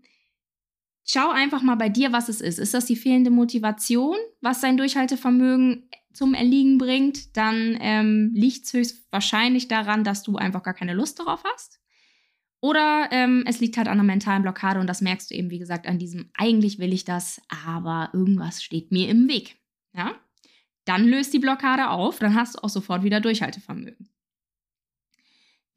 schau 1.09 1.31
einfach 1.31 1.63
mal 1.63 1.77
bei 1.77 1.89
dir, 1.89 2.13
was 2.13 2.29
es 2.29 2.41
ist. 2.41 2.59
Ist 2.59 2.75
das 2.75 2.87
die 2.87 2.97
fehlende 2.97 3.31
Motivation, 3.31 4.17
was 4.41 4.61
dein 4.61 4.77
Durchhaltevermögen 4.77 5.89
zum 6.13 6.35
Erliegen 6.35 6.79
bringt, 6.79 7.37
dann 7.37 7.79
ähm, 7.81 8.33
liegt 8.35 8.67
es 8.67 8.73
höchstwahrscheinlich 8.73 9.69
daran, 9.69 10.05
dass 10.05 10.23
du 10.23 10.37
einfach 10.37 10.63
gar 10.63 10.75
keine 10.75 10.93
Lust 10.93 11.21
darauf 11.21 11.45
hast. 11.45 11.81
Oder 12.61 13.09
ähm, 13.13 13.45
es 13.47 13.61
liegt 13.61 13.77
halt 13.77 13.87
an 13.87 13.95
einer 13.95 14.03
mentalen 14.03 14.43
Blockade 14.43 14.81
und 14.81 14.89
das 14.89 15.01
merkst 15.01 15.31
du 15.31 15.35
eben, 15.35 15.51
wie 15.51 15.61
gesagt, 15.61 15.87
an 15.87 15.99
diesem, 15.99 16.31
eigentlich 16.35 16.81
will 16.81 16.93
ich 16.93 17.05
das, 17.05 17.41
aber 17.49 18.11
irgendwas 18.13 18.65
steht 18.65 18.91
mir 18.91 19.09
im 19.09 19.29
Weg. 19.29 19.59
Ja? 19.95 20.17
Dann 20.85 21.07
löst 21.07 21.33
die 21.33 21.39
Blockade 21.39 21.89
auf, 21.89 22.19
dann 22.19 22.35
hast 22.35 22.57
du 22.57 22.65
auch 22.65 22.69
sofort 22.69 23.05
wieder 23.05 23.21
Durchhaltevermögen. 23.21 24.09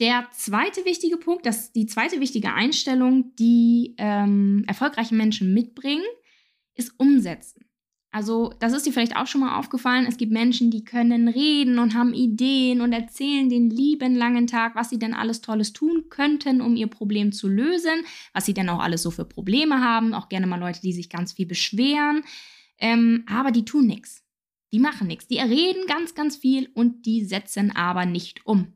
Der 0.01 0.27
zweite 0.31 0.83
wichtige 0.83 1.17
Punkt, 1.17 1.45
das, 1.45 1.73
die 1.73 1.85
zweite 1.85 2.19
wichtige 2.19 2.51
Einstellung, 2.55 3.35
die 3.35 3.93
ähm, 3.99 4.63
erfolgreiche 4.65 5.13
Menschen 5.13 5.53
mitbringen, 5.53 6.03
ist 6.73 6.99
Umsetzen. 6.99 7.65
Also, 8.09 8.51
das 8.59 8.73
ist 8.73 8.87
dir 8.87 8.93
vielleicht 8.93 9.15
auch 9.15 9.27
schon 9.27 9.41
mal 9.41 9.59
aufgefallen. 9.59 10.07
Es 10.07 10.17
gibt 10.17 10.31
Menschen, 10.31 10.71
die 10.71 10.83
können 10.83 11.27
reden 11.27 11.77
und 11.77 11.93
haben 11.93 12.15
Ideen 12.15 12.81
und 12.81 12.93
erzählen 12.93 13.47
den 13.47 13.69
lieben 13.69 14.15
langen 14.15 14.47
Tag, 14.47 14.75
was 14.75 14.89
sie 14.89 14.97
denn 14.97 15.13
alles 15.13 15.41
Tolles 15.41 15.71
tun 15.71 16.05
könnten, 16.09 16.61
um 16.61 16.75
ihr 16.75 16.87
Problem 16.87 17.31
zu 17.31 17.47
lösen, 17.47 18.03
was 18.33 18.47
sie 18.47 18.55
denn 18.55 18.69
auch 18.69 18.79
alles 18.79 19.03
so 19.03 19.11
für 19.11 19.23
Probleme 19.23 19.81
haben. 19.81 20.15
Auch 20.15 20.29
gerne 20.29 20.47
mal 20.47 20.59
Leute, 20.59 20.81
die 20.81 20.93
sich 20.93 21.09
ganz 21.09 21.33
viel 21.33 21.45
beschweren. 21.45 22.23
Ähm, 22.79 23.23
aber 23.27 23.51
die 23.51 23.65
tun 23.65 23.85
nichts. 23.85 24.23
Die 24.73 24.79
machen 24.79 25.05
nichts. 25.05 25.27
Die 25.27 25.37
reden 25.37 25.85
ganz, 25.85 26.15
ganz 26.15 26.37
viel 26.37 26.69
und 26.73 27.05
die 27.05 27.23
setzen 27.23 27.73
aber 27.75 28.07
nicht 28.07 28.47
um. 28.47 28.73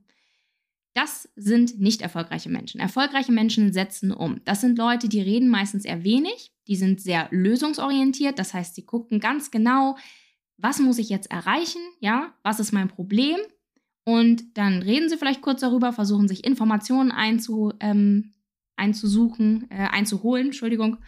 Das 0.96 1.30
sind 1.36 1.78
nicht 1.78 2.02
erfolgreiche 2.02 2.50
Menschen. 2.50 2.80
Erfolgreiche 2.80 3.34
Menschen 3.34 3.74
setzen 3.74 4.14
um. 4.14 4.40
Das 4.46 4.62
sind 4.62 4.78
Leute, 4.78 5.10
die 5.10 5.20
reden 5.20 5.50
meistens 5.50 5.84
eher 5.84 6.06
wenig, 6.06 6.54
die 6.70 6.78
sind 6.78 7.02
sehr 7.02 7.28
lösungsorientiert, 7.32 8.40
das 8.40 8.54
heißt, 8.54 8.76
sie 8.76 8.86
gucken 8.86 9.20
ganz 9.20 9.52
genau, 9.52 9.98
was 10.58 10.80
muss 10.80 10.98
ich 10.98 11.10
jetzt 11.10 11.30
erreichen, 11.30 11.82
ja, 12.00 12.34
was 12.44 12.62
ist 12.62 12.72
mein 12.72 12.88
Problem 12.88 13.36
und 14.06 14.58
dann 14.58 14.82
reden 14.82 15.10
sie 15.10 15.18
vielleicht 15.18 15.42
kurz 15.42 15.60
darüber, 15.60 15.92
versuchen 15.92 16.30
sich 16.30 16.46
Informationen 16.46 17.12
einzu, 17.12 17.74
ähm, 17.82 18.34
einzusuchen, 18.78 19.70
äh, 19.72 19.90
einzuholen, 19.92 20.48
Entschuldigung, 20.48 21.00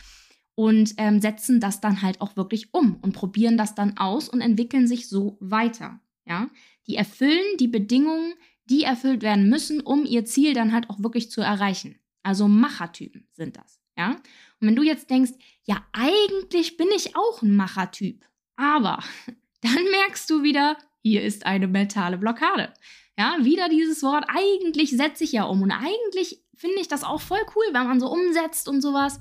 und 0.55 0.95
ähm, 0.97 1.21
setzen 1.21 1.61
das 1.61 1.79
dann 1.79 2.01
halt 2.01 2.19
auch 2.19 2.35
wirklich 2.35 2.73
um 2.73 2.95
und 3.01 3.13
probieren 3.13 3.57
das 3.57 3.73
dann 3.73 3.97
aus 3.97 4.27
und 4.27 4.41
entwickeln 4.41 4.85
sich 4.85 5.07
so 5.07 5.37
weiter, 5.39 6.01
ja. 6.25 6.49
Die 6.87 6.95
erfüllen 6.95 7.57
die 7.57 7.67
Bedingungen, 7.67 8.33
die 8.69 8.83
erfüllt 8.83 9.21
werden 9.21 9.49
müssen, 9.49 9.81
um 9.81 10.05
ihr 10.05 10.25
Ziel 10.25 10.53
dann 10.53 10.73
halt 10.73 10.89
auch 10.89 10.99
wirklich 10.99 11.31
zu 11.31 11.41
erreichen. 11.41 11.99
Also 12.23 12.47
Machertypen 12.47 13.27
sind 13.33 13.57
das, 13.57 13.79
ja. 13.97 14.11
Und 14.59 14.67
wenn 14.67 14.75
du 14.75 14.83
jetzt 14.83 15.09
denkst, 15.09 15.31
ja, 15.63 15.85
eigentlich 15.93 16.77
bin 16.77 16.87
ich 16.95 17.15
auch 17.15 17.41
ein 17.41 17.55
Machertyp, 17.55 18.25
aber 18.55 19.03
dann 19.61 19.83
merkst 19.91 20.29
du 20.29 20.43
wieder, 20.43 20.77
hier 21.01 21.23
ist 21.23 21.45
eine 21.45 21.67
mentale 21.67 22.17
Blockade. 22.17 22.73
Ja, 23.17 23.37
wieder 23.41 23.69
dieses 23.69 24.03
Wort, 24.03 24.25
eigentlich 24.27 24.91
setze 24.91 25.23
ich 25.23 25.31
ja 25.31 25.43
um 25.43 25.61
und 25.61 25.71
eigentlich 25.71 26.43
finde 26.55 26.79
ich 26.79 26.87
das 26.87 27.03
auch 27.03 27.21
voll 27.21 27.39
cool, 27.55 27.65
wenn 27.71 27.87
man 27.87 27.99
so 27.99 28.11
umsetzt 28.11 28.67
und 28.67 28.81
sowas 28.81 29.19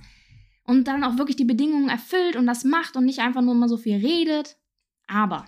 und 0.65 0.89
dann 0.89 1.05
auch 1.05 1.17
wirklich 1.17 1.37
die 1.37 1.45
Bedingungen 1.45 1.89
erfüllt 1.89 2.37
und 2.37 2.47
das 2.47 2.65
macht 2.65 2.97
und 2.97 3.05
nicht 3.05 3.21
einfach 3.21 3.43
nur 3.43 3.55
mal 3.55 3.69
so 3.69 3.77
viel 3.77 3.97
redet. 3.97 4.59
Aber 5.07 5.47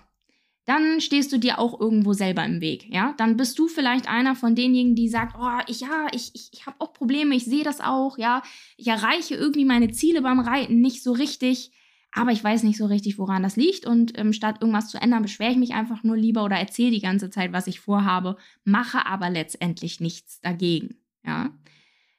dann 0.65 1.01
stehst 1.01 1.31
du 1.33 1.39
dir 1.39 1.57
auch 1.57 1.79
irgendwo 1.79 2.13
selber 2.13 2.45
im 2.45 2.61
Weg, 2.61 2.87
ja? 2.89 3.13
Dann 3.17 3.37
bist 3.37 3.57
du 3.57 3.67
vielleicht 3.67 4.07
einer 4.07 4.35
von 4.35 4.55
denjenigen, 4.55 4.95
die 4.95 5.09
sagt, 5.09 5.35
oh, 5.39 5.59
ich, 5.67 5.81
ja, 5.81 6.07
ich, 6.11 6.31
ich, 6.33 6.49
ich 6.53 6.65
habe 6.65 6.75
auch 6.79 6.93
Probleme, 6.93 7.35
ich 7.35 7.45
sehe 7.45 7.63
das 7.63 7.81
auch, 7.81 8.17
ja? 8.17 8.43
Ich 8.77 8.87
erreiche 8.87 9.35
irgendwie 9.35 9.65
meine 9.65 9.89
Ziele 9.89 10.21
beim 10.21 10.39
Reiten 10.39 10.79
nicht 10.79 11.01
so 11.01 11.11
richtig, 11.11 11.71
aber 12.11 12.31
ich 12.31 12.43
weiß 12.43 12.63
nicht 12.63 12.77
so 12.77 12.85
richtig, 12.85 13.17
woran 13.17 13.43
das 13.43 13.55
liegt 13.55 13.85
und 13.85 14.17
ähm, 14.17 14.33
statt 14.33 14.57
irgendwas 14.61 14.89
zu 14.89 15.01
ändern, 15.01 15.23
beschwere 15.23 15.51
ich 15.51 15.57
mich 15.57 15.73
einfach 15.73 16.03
nur 16.03 16.17
lieber 16.17 16.43
oder 16.43 16.57
erzähle 16.57 16.91
die 16.91 17.01
ganze 17.01 17.29
Zeit, 17.29 17.53
was 17.53 17.67
ich 17.67 17.79
vorhabe, 17.79 18.37
mache 18.63 19.05
aber 19.05 19.29
letztendlich 19.29 19.99
nichts 19.99 20.39
dagegen, 20.41 20.97
ja? 21.23 21.51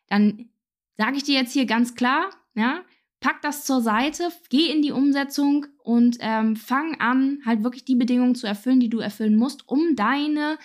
Dann 0.09 0.51
sage 0.97 1.17
ich 1.17 1.23
dir 1.23 1.35
jetzt 1.35 1.53
hier 1.53 1.67
ganz 1.67 1.95
klar, 1.95 2.31
ja, 2.55 2.83
pack 3.21 3.43
das 3.43 3.65
zur 3.65 3.83
Seite, 3.83 4.31
geh 4.49 4.71
in 4.71 4.83
die 4.83 4.93
Umsetzung 4.93 5.67
und 5.83 6.17
ähm, 6.21 6.57
fang 6.57 6.99
an, 7.01 7.41
halt 7.45 7.63
wirklich 7.63 7.85
die 7.85 7.95
Bedingungen 7.95 8.35
zu 8.35 8.47
erfüllen, 8.47 8.81
die 8.81 8.89
du 8.89 8.99
erfüllen 8.99 9.37
musst, 9.37 9.69
um 9.69 9.95
deine 9.95 10.59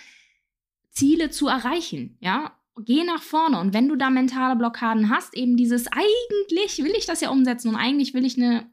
Ziele 0.90 1.30
zu 1.30 1.48
erreichen, 1.48 2.16
ja. 2.20 2.52
Geh 2.84 3.04
nach 3.04 3.22
vorne 3.22 3.58
und 3.58 3.72
wenn 3.72 3.88
du 3.88 3.96
da 3.96 4.10
mentale 4.10 4.54
Blockaden 4.54 5.08
hast, 5.08 5.34
eben 5.34 5.56
dieses 5.56 5.86
eigentlich 5.86 6.84
will 6.84 6.92
ich 6.94 7.06
das 7.06 7.22
ja 7.22 7.30
umsetzen 7.30 7.70
und 7.70 7.76
eigentlich 7.76 8.12
will 8.12 8.26
ich 8.26 8.36
eine 8.36 8.70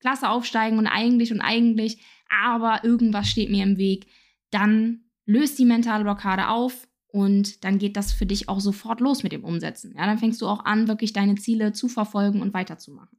Klasse 0.00 0.30
aufsteigen 0.30 0.78
und 0.78 0.86
eigentlich 0.86 1.32
und 1.32 1.42
eigentlich, 1.42 1.98
aber 2.30 2.82
irgendwas 2.82 3.28
steht 3.28 3.50
mir 3.50 3.62
im 3.62 3.76
Weg, 3.76 4.06
dann 4.50 5.04
löst 5.26 5.58
die 5.58 5.66
mentale 5.66 6.02
Blockade 6.04 6.48
auf 6.48 6.88
und 7.16 7.64
dann 7.64 7.78
geht 7.78 7.96
das 7.96 8.12
für 8.12 8.26
dich 8.26 8.50
auch 8.50 8.60
sofort 8.60 9.00
los 9.00 9.22
mit 9.22 9.32
dem 9.32 9.42
Umsetzen. 9.42 9.94
Ja, 9.96 10.04
dann 10.04 10.18
fängst 10.18 10.42
du 10.42 10.46
auch 10.46 10.66
an, 10.66 10.86
wirklich 10.86 11.14
deine 11.14 11.36
Ziele 11.36 11.72
zu 11.72 11.88
verfolgen 11.88 12.42
und 12.42 12.52
weiterzumachen. 12.52 13.18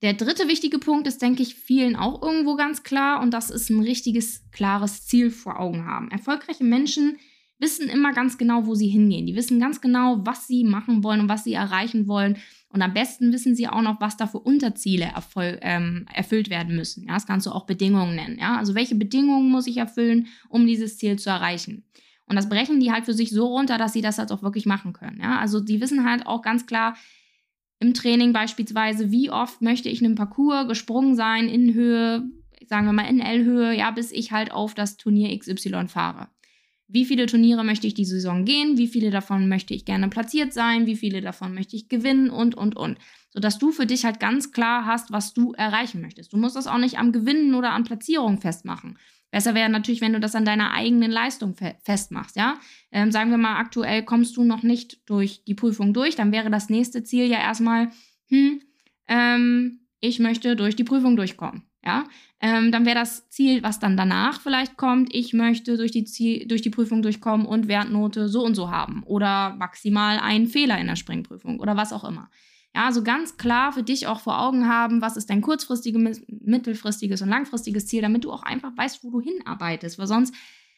Der 0.00 0.14
dritte 0.14 0.46
wichtige 0.46 0.78
Punkt 0.78 1.08
ist, 1.08 1.20
denke 1.20 1.42
ich, 1.42 1.56
vielen 1.56 1.96
auch 1.96 2.22
irgendwo 2.22 2.54
ganz 2.54 2.84
klar 2.84 3.20
und 3.20 3.34
das 3.34 3.50
ist 3.50 3.68
ein 3.68 3.80
richtiges, 3.80 4.48
klares 4.52 5.06
Ziel 5.06 5.32
vor 5.32 5.58
Augen 5.58 5.86
haben. 5.86 6.08
Erfolgreiche 6.12 6.62
Menschen 6.62 7.18
wissen 7.58 7.88
immer 7.88 8.12
ganz 8.12 8.38
genau, 8.38 8.64
wo 8.64 8.76
sie 8.76 8.88
hingehen. 8.88 9.26
Die 9.26 9.34
wissen 9.34 9.58
ganz 9.58 9.80
genau, 9.80 10.20
was 10.24 10.46
sie 10.46 10.62
machen 10.62 11.02
wollen 11.02 11.20
und 11.20 11.28
was 11.28 11.42
sie 11.42 11.54
erreichen 11.54 12.06
wollen. 12.06 12.38
Und 12.68 12.80
am 12.80 12.94
besten 12.94 13.32
wissen 13.32 13.56
sie 13.56 13.66
auch 13.66 13.82
noch, 13.82 14.00
was 14.00 14.16
da 14.16 14.28
für 14.28 14.38
Unterziele 14.38 15.06
erfüll 15.06 15.58
ähm, 15.62 16.06
erfüllt 16.14 16.48
werden 16.48 16.76
müssen. 16.76 17.08
Ja, 17.08 17.14
das 17.14 17.26
kannst 17.26 17.46
du 17.46 17.50
auch 17.50 17.66
Bedingungen 17.66 18.14
nennen. 18.14 18.38
Ja, 18.38 18.56
also 18.56 18.76
welche 18.76 18.94
Bedingungen 18.94 19.50
muss 19.50 19.66
ich 19.66 19.78
erfüllen, 19.78 20.28
um 20.48 20.64
dieses 20.64 20.96
Ziel 20.96 21.18
zu 21.18 21.30
erreichen? 21.30 21.84
Und 22.30 22.36
das 22.36 22.48
brechen 22.48 22.78
die 22.78 22.92
halt 22.92 23.06
für 23.06 23.12
sich 23.12 23.30
so 23.30 23.48
runter, 23.48 23.76
dass 23.76 23.92
sie 23.92 24.02
das 24.02 24.18
halt 24.18 24.30
auch 24.30 24.40
wirklich 24.40 24.64
machen 24.64 24.92
können. 24.92 25.18
Ja, 25.20 25.40
also 25.40 25.58
die 25.58 25.80
wissen 25.80 26.08
halt 26.08 26.26
auch 26.26 26.42
ganz 26.42 26.64
klar, 26.64 26.96
im 27.80 27.92
Training 27.92 28.32
beispielsweise, 28.32 29.10
wie 29.10 29.30
oft 29.30 29.62
möchte 29.62 29.88
ich 29.88 30.00
einen 30.00 30.14
Parcours 30.14 30.68
gesprungen 30.68 31.16
sein 31.16 31.48
in 31.48 31.74
Höhe, 31.74 32.22
sagen 32.68 32.86
wir 32.86 32.92
mal 32.92 33.08
in 33.08 33.18
L-Höhe, 33.18 33.76
ja, 33.76 33.90
bis 33.90 34.12
ich 34.12 34.30
halt 34.30 34.52
auf 34.52 34.74
das 34.74 34.96
Turnier 34.96 35.36
XY 35.36 35.88
fahre. 35.88 36.28
Wie 36.86 37.04
viele 37.04 37.26
Turniere 37.26 37.64
möchte 37.64 37.88
ich 37.88 37.94
die 37.94 38.04
Saison 38.04 38.44
gehen? 38.44 38.78
Wie 38.78 38.86
viele 38.86 39.10
davon 39.10 39.48
möchte 39.48 39.74
ich 39.74 39.84
gerne 39.84 40.08
platziert 40.08 40.52
sein? 40.52 40.86
Wie 40.86 40.96
viele 40.96 41.22
davon 41.22 41.52
möchte 41.52 41.74
ich 41.74 41.88
gewinnen? 41.88 42.30
Und, 42.30 42.54
und, 42.54 42.76
und. 42.76 42.98
Sodass 43.30 43.58
du 43.58 43.72
für 43.72 43.86
dich 43.86 44.04
halt 44.04 44.20
ganz 44.20 44.52
klar 44.52 44.86
hast, 44.86 45.10
was 45.10 45.34
du 45.34 45.52
erreichen 45.52 46.00
möchtest. 46.00 46.32
Du 46.32 46.36
musst 46.36 46.54
das 46.54 46.68
auch 46.68 46.78
nicht 46.78 46.96
am 46.98 47.10
Gewinnen 47.10 47.56
oder 47.56 47.72
an 47.72 47.82
Platzierung 47.82 48.40
festmachen. 48.40 48.98
Besser 49.30 49.54
wäre 49.54 49.68
natürlich, 49.68 50.00
wenn 50.00 50.12
du 50.12 50.20
das 50.20 50.34
an 50.34 50.44
deiner 50.44 50.72
eigenen 50.72 51.10
Leistung 51.10 51.54
fe 51.54 51.76
festmachst, 51.82 52.36
ja. 52.36 52.58
Ähm, 52.90 53.12
sagen 53.12 53.30
wir 53.30 53.38
mal, 53.38 53.56
aktuell 53.56 54.04
kommst 54.04 54.36
du 54.36 54.44
noch 54.44 54.62
nicht 54.62 55.08
durch 55.08 55.44
die 55.44 55.54
Prüfung 55.54 55.94
durch, 55.94 56.16
dann 56.16 56.32
wäre 56.32 56.50
das 56.50 56.68
nächste 56.68 57.04
Ziel 57.04 57.26
ja 57.26 57.38
erstmal, 57.38 57.90
hm, 58.28 58.60
ähm, 59.06 59.80
ich 60.00 60.18
möchte 60.18 60.56
durch 60.56 60.74
die 60.74 60.84
Prüfung 60.84 61.16
durchkommen, 61.16 61.62
ja. 61.84 62.04
Ähm, 62.40 62.72
dann 62.72 62.86
wäre 62.86 62.96
das 62.96 63.28
Ziel, 63.28 63.62
was 63.62 63.78
dann 63.78 63.96
danach 63.96 64.40
vielleicht 64.40 64.76
kommt, 64.76 65.14
ich 65.14 65.32
möchte 65.32 65.76
durch 65.76 65.92
die, 65.92 66.04
Ziel, 66.04 66.48
durch 66.48 66.62
die 66.62 66.70
Prüfung 66.70 67.02
durchkommen 67.02 67.46
und 67.46 67.68
Wertnote 67.68 68.28
so 68.28 68.44
und 68.44 68.54
so 68.54 68.70
haben 68.70 69.02
oder 69.04 69.54
maximal 69.56 70.18
einen 70.18 70.46
Fehler 70.46 70.78
in 70.78 70.86
der 70.86 70.96
Springprüfung 70.96 71.60
oder 71.60 71.76
was 71.76 71.92
auch 71.92 72.04
immer. 72.04 72.30
Ja, 72.74 72.84
also 72.84 73.02
ganz 73.02 73.36
klar 73.36 73.72
für 73.72 73.82
dich 73.82 74.06
auch 74.06 74.20
vor 74.20 74.40
Augen 74.40 74.68
haben, 74.68 75.02
was 75.02 75.16
ist 75.16 75.28
dein 75.28 75.40
kurzfristiges, 75.40 76.22
mittelfristiges 76.28 77.20
und 77.20 77.28
langfristiges 77.28 77.86
Ziel, 77.86 78.02
damit 78.02 78.24
du 78.24 78.30
auch 78.30 78.44
einfach 78.44 78.76
weißt, 78.76 79.02
wo 79.02 79.10
du 79.10 79.20
hinarbeitest. 79.20 79.98
Weil 79.98 80.06
sonst 80.06 80.34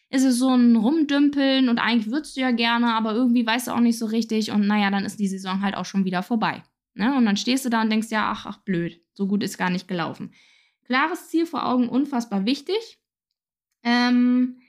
ist 0.08 0.24
es 0.24 0.38
so 0.38 0.48
ein 0.48 0.76
Rumdümpeln 0.76 1.68
und 1.68 1.78
eigentlich 1.78 2.10
würdest 2.10 2.36
du 2.36 2.40
ja 2.40 2.50
gerne, 2.50 2.94
aber 2.94 3.14
irgendwie 3.14 3.46
weißt 3.46 3.68
du 3.68 3.72
auch 3.72 3.80
nicht 3.80 3.98
so 3.98 4.06
richtig 4.06 4.50
und 4.50 4.66
naja, 4.66 4.90
dann 4.90 5.04
ist 5.04 5.18
die 5.18 5.28
Saison 5.28 5.62
halt 5.62 5.74
auch 5.74 5.84
schon 5.84 6.04
wieder 6.04 6.22
vorbei. 6.22 6.62
Ne? 6.94 7.14
Und 7.16 7.24
dann 7.26 7.36
stehst 7.36 7.64
du 7.64 7.70
da 7.70 7.82
und 7.82 7.90
denkst, 7.90 8.10
ja, 8.10 8.30
ach, 8.30 8.46
ach, 8.46 8.58
blöd, 8.58 9.00
so 9.14 9.26
gut 9.26 9.42
ist 9.42 9.58
gar 9.58 9.70
nicht 9.70 9.88
gelaufen. 9.88 10.32
Klares 10.84 11.28
Ziel 11.28 11.46
vor 11.46 11.66
Augen, 11.66 11.88
unfassbar 11.88 12.44
wichtig. 12.44 12.98
Ähm, 13.82 14.60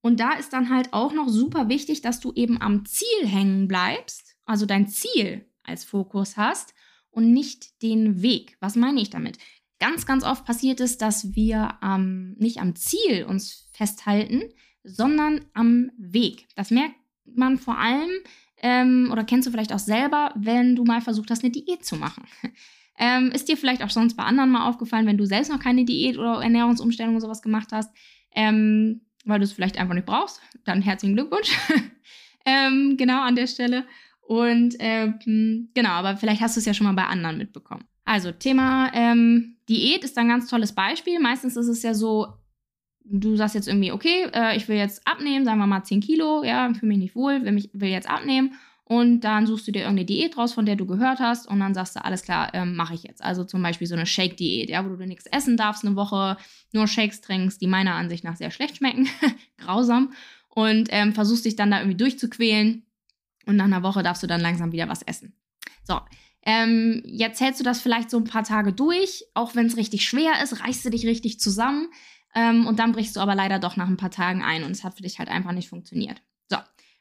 und 0.00 0.20
da 0.20 0.32
ist 0.32 0.52
dann 0.52 0.68
halt 0.70 0.92
auch 0.92 1.12
noch 1.12 1.28
super 1.28 1.68
wichtig, 1.68 2.02
dass 2.02 2.20
du 2.20 2.32
eben 2.34 2.60
am 2.60 2.84
Ziel 2.84 3.26
hängen 3.26 3.68
bleibst, 3.68 4.36
also 4.44 4.66
dein 4.66 4.88
Ziel 4.88 5.46
als 5.64 5.84
Fokus 5.84 6.36
hast 6.36 6.74
und 7.10 7.32
nicht 7.32 7.82
den 7.82 8.22
Weg. 8.22 8.56
Was 8.60 8.76
meine 8.76 9.00
ich 9.00 9.10
damit? 9.10 9.38
Ganz, 9.78 10.06
ganz 10.06 10.24
oft 10.24 10.44
passiert 10.44 10.80
es, 10.80 10.98
dass 10.98 11.34
wir 11.34 11.78
ähm, 11.82 12.34
nicht 12.38 12.60
am 12.60 12.76
Ziel 12.76 13.24
uns 13.24 13.68
festhalten, 13.72 14.42
sondern 14.84 15.44
am 15.54 15.90
Weg. 15.96 16.46
Das 16.54 16.70
merkt 16.70 16.96
man 17.24 17.58
vor 17.58 17.78
allem 17.78 18.10
ähm, 18.62 19.08
oder 19.10 19.24
kennst 19.24 19.46
du 19.46 19.50
vielleicht 19.50 19.72
auch 19.72 19.78
selber, 19.78 20.32
wenn 20.36 20.76
du 20.76 20.84
mal 20.84 21.00
versucht 21.00 21.30
hast, 21.30 21.42
eine 21.42 21.52
Diät 21.52 21.84
zu 21.84 21.96
machen. 21.96 22.24
Ähm, 22.98 23.30
ist 23.32 23.48
dir 23.48 23.56
vielleicht 23.56 23.82
auch 23.82 23.90
sonst 23.90 24.16
bei 24.16 24.22
anderen 24.22 24.50
mal 24.50 24.68
aufgefallen, 24.68 25.06
wenn 25.06 25.16
du 25.16 25.24
selbst 25.24 25.50
noch 25.50 25.58
keine 25.58 25.86
Diät 25.86 26.18
oder 26.18 26.42
Ernährungsumstellung 26.42 27.14
oder 27.14 27.22
sowas 27.22 27.40
gemacht 27.40 27.68
hast, 27.72 27.90
ähm, 28.34 29.00
weil 29.24 29.38
du 29.38 29.44
es 29.44 29.52
vielleicht 29.52 29.78
einfach 29.78 29.94
nicht 29.94 30.06
brauchst, 30.06 30.42
dann 30.64 30.82
herzlichen 30.82 31.16
Glückwunsch. 31.16 31.50
ähm, 32.44 32.96
genau 32.98 33.22
an 33.22 33.34
der 33.34 33.46
Stelle. 33.46 33.86
Und 34.22 34.76
ähm, 34.78 35.68
genau, 35.74 35.90
aber 35.90 36.16
vielleicht 36.16 36.40
hast 36.40 36.56
du 36.56 36.60
es 36.60 36.66
ja 36.66 36.74
schon 36.74 36.86
mal 36.86 36.94
bei 36.94 37.06
anderen 37.06 37.38
mitbekommen. 37.38 37.84
Also 38.04 38.32
Thema 38.32 38.90
ähm, 38.94 39.56
Diät 39.68 40.04
ist 40.04 40.16
ein 40.18 40.28
ganz 40.28 40.48
tolles 40.48 40.74
Beispiel. 40.74 41.20
Meistens 41.20 41.56
ist 41.56 41.68
es 41.68 41.82
ja 41.82 41.94
so, 41.94 42.28
du 43.04 43.36
sagst 43.36 43.54
jetzt 43.54 43.68
irgendwie, 43.68 43.92
okay, 43.92 44.26
äh, 44.32 44.56
ich 44.56 44.68
will 44.68 44.76
jetzt 44.76 45.06
abnehmen, 45.06 45.44
sagen 45.44 45.58
wir 45.58 45.66
mal 45.66 45.84
10 45.84 46.00
Kilo, 46.00 46.44
ja, 46.44 46.72
fühle 46.72 46.88
mich 46.88 46.98
nicht 46.98 47.16
wohl, 47.16 47.44
will, 47.44 47.52
mich, 47.52 47.70
will 47.72 47.90
jetzt 47.90 48.08
abnehmen. 48.08 48.54
Und 48.84 49.20
dann 49.20 49.46
suchst 49.46 49.66
du 49.68 49.72
dir 49.72 49.82
irgendeine 49.82 50.06
Diät 50.06 50.36
raus, 50.36 50.52
von 50.52 50.66
der 50.66 50.76
du 50.76 50.86
gehört 50.86 51.20
hast, 51.20 51.48
und 51.48 51.60
dann 51.60 51.72
sagst 51.72 51.96
du, 51.96 52.04
alles 52.04 52.22
klar, 52.22 52.52
ähm, 52.52 52.74
mache 52.74 52.94
ich 52.94 53.04
jetzt. 53.04 53.24
Also 53.24 53.44
zum 53.44 53.62
Beispiel 53.62 53.86
so 53.86 53.94
eine 53.94 54.06
Shake-Diät, 54.06 54.68
ja, 54.68 54.84
wo 54.84 54.94
du 54.94 55.06
nichts 55.06 55.26
essen 55.26 55.56
darfst, 55.56 55.84
eine 55.84 55.96
Woche 55.96 56.36
nur 56.72 56.86
Shakes 56.86 57.20
trinkst, 57.20 57.60
die 57.62 57.68
meiner 57.68 57.94
Ansicht 57.94 58.24
nach 58.24 58.36
sehr 58.36 58.50
schlecht 58.50 58.76
schmecken, 58.76 59.08
grausam, 59.56 60.12
und 60.48 60.88
ähm, 60.90 61.14
versuchst 61.14 61.44
dich 61.46 61.56
dann 61.56 61.70
da 61.70 61.78
irgendwie 61.78 61.96
durchzuquälen 61.96 62.84
und 63.46 63.56
nach 63.56 63.64
einer 63.64 63.82
Woche 63.82 64.02
darfst 64.02 64.22
du 64.22 64.26
dann 64.26 64.40
langsam 64.40 64.72
wieder 64.72 64.88
was 64.88 65.02
essen. 65.02 65.34
So, 65.84 66.00
ähm, 66.44 67.02
jetzt 67.04 67.40
hältst 67.40 67.60
du 67.60 67.64
das 67.64 67.80
vielleicht 67.80 68.10
so 68.10 68.18
ein 68.18 68.24
paar 68.24 68.44
Tage 68.44 68.72
durch. 68.72 69.24
Auch 69.34 69.54
wenn 69.54 69.66
es 69.66 69.76
richtig 69.76 70.04
schwer 70.04 70.42
ist, 70.42 70.60
reißt 70.60 70.84
du 70.84 70.90
dich 70.90 71.06
richtig 71.06 71.40
zusammen. 71.40 71.88
Ähm, 72.34 72.66
und 72.66 72.78
dann 72.78 72.92
brichst 72.92 73.16
du 73.16 73.20
aber 73.20 73.34
leider 73.34 73.58
doch 73.58 73.76
nach 73.76 73.88
ein 73.88 73.96
paar 73.96 74.10
Tagen 74.10 74.42
ein 74.42 74.64
und 74.64 74.70
es 74.70 74.84
hat 74.84 74.94
für 74.94 75.02
dich 75.02 75.18
halt 75.18 75.28
einfach 75.28 75.52
nicht 75.52 75.68
funktioniert. 75.68 76.22
So, 76.48 76.56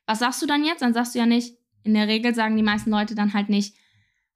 was 0.05 0.19
sagst 0.19 0.41
du 0.41 0.45
dann 0.45 0.65
jetzt? 0.65 0.81
Dann 0.81 0.93
sagst 0.93 1.15
du 1.15 1.19
ja 1.19 1.25
nicht, 1.25 1.55
in 1.83 1.93
der 1.93 2.07
Regel 2.07 2.36
sagen 2.36 2.57
die 2.57 2.63
meisten 2.63 2.91
Leute 2.91 3.15
dann 3.15 3.33
halt 3.33 3.50
nicht, 3.50 3.75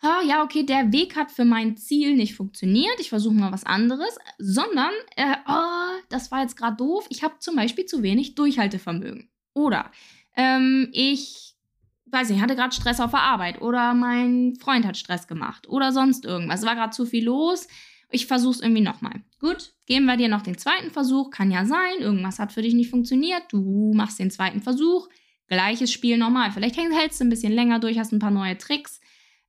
oh, 0.02 0.28
ja, 0.28 0.44
okay, 0.44 0.64
der 0.64 0.92
Weg 0.92 1.16
hat 1.16 1.32
für 1.32 1.46
mein 1.46 1.78
Ziel 1.78 2.16
nicht 2.16 2.36
funktioniert, 2.36 3.00
ich 3.00 3.10
versuche 3.10 3.34
mal 3.34 3.52
was 3.52 3.64
anderes, 3.66 4.18
sondern, 4.38 4.92
äh, 5.16 5.36
oh, 5.48 6.02
das 6.10 6.32
war 6.32 6.42
jetzt 6.42 6.58
gerade 6.58 6.78
doof, 6.78 7.06
ich 7.10 7.24
habe 7.24 7.40
zum 7.40 7.56
Beispiel 7.56 7.86
zu 7.86 8.04
wenig 8.04 8.36
Durchhaltevermögen. 8.36 9.30
Oder 9.54 9.92
ähm, 10.36 10.90
ich 10.92 11.45
weiß 12.12 12.30
nicht, 12.30 12.42
hatte 12.42 12.56
gerade 12.56 12.76
Stress 12.76 13.00
auf 13.00 13.12
der 13.12 13.22
Arbeit 13.22 13.62
oder 13.62 13.94
mein 13.94 14.56
Freund 14.60 14.86
hat 14.86 14.98
Stress 14.98 15.28
gemacht 15.28 15.68
oder 15.68 15.92
sonst 15.92 16.26
irgendwas. 16.26 16.62
Es 16.62 16.66
war 16.66 16.76
gerade 16.76 16.92
zu 16.92 17.06
viel 17.06 17.26
los. 17.26 17.68
Ich 18.12 18.28
versuche 18.28 18.56
es 18.56 18.62
irgendwie 18.62 18.82
nochmal. 18.82 19.24
Gut, 19.40 19.74
geben 19.88 20.06
wir 20.06 20.16
dir 20.16 20.30
noch 20.30 20.44
den 20.44 20.58
zweiten 20.58 20.92
Versuch. 20.92 21.32
Kann 21.32 21.52
ja 21.52 21.66
sein, 21.66 22.00
irgendwas 22.00 22.40
hat 22.40 22.54
für 22.54 22.62
dich 22.62 22.74
nicht 22.74 22.90
funktioniert. 22.90 23.44
Du 23.50 23.94
machst 23.94 24.20
den 24.20 24.32
zweiten 24.32 24.62
Versuch. 24.62 25.10
Gleiches 25.48 25.92
Spiel 25.92 26.18
nochmal. 26.18 26.52
Vielleicht 26.52 26.78
hältst 26.78 27.20
du 27.20 27.26
ein 27.26 27.30
bisschen 27.30 27.54
länger 27.54 27.80
durch, 27.80 28.00
hast 28.00 28.14
ein 28.14 28.20
paar 28.20 28.32
neue 28.32 28.58
Tricks, 28.58 29.00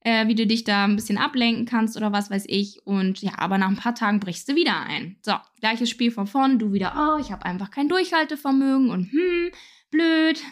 äh, 0.01 0.27
wie 0.27 0.35
du 0.35 0.47
dich 0.47 0.65
da 0.65 0.85
ein 0.85 0.97
bisschen 0.97 1.17
ablenken 1.17 1.65
kannst 1.65 1.97
oder 1.97 2.13
was 2.13 2.31
weiß 2.31 2.45
ich. 2.49 2.85
Und 2.85 3.23
ja, 3.23 3.33
aber 3.39 3.59
nach 3.59 3.69
ein 3.69 3.77
paar 3.77 3.95
Tagen 3.95 4.21
brichst 4.21 4.49
du 4.49 4.55
wieder 4.55 4.81
ein. 4.81 5.17
So, 5.23 5.35
gleiches 5.61 5.89
Spiel 5.89 6.11
von 6.11 6.27
vorn. 6.27 6.59
Du 6.59 6.73
wieder, 6.73 6.95
oh, 6.97 7.21
ich 7.21 7.31
habe 7.31 7.45
einfach 7.45 7.71
kein 7.71 7.89
Durchhaltevermögen 7.89 8.91
und 8.91 9.13
hm, 9.13 9.51
blöd 9.91 10.43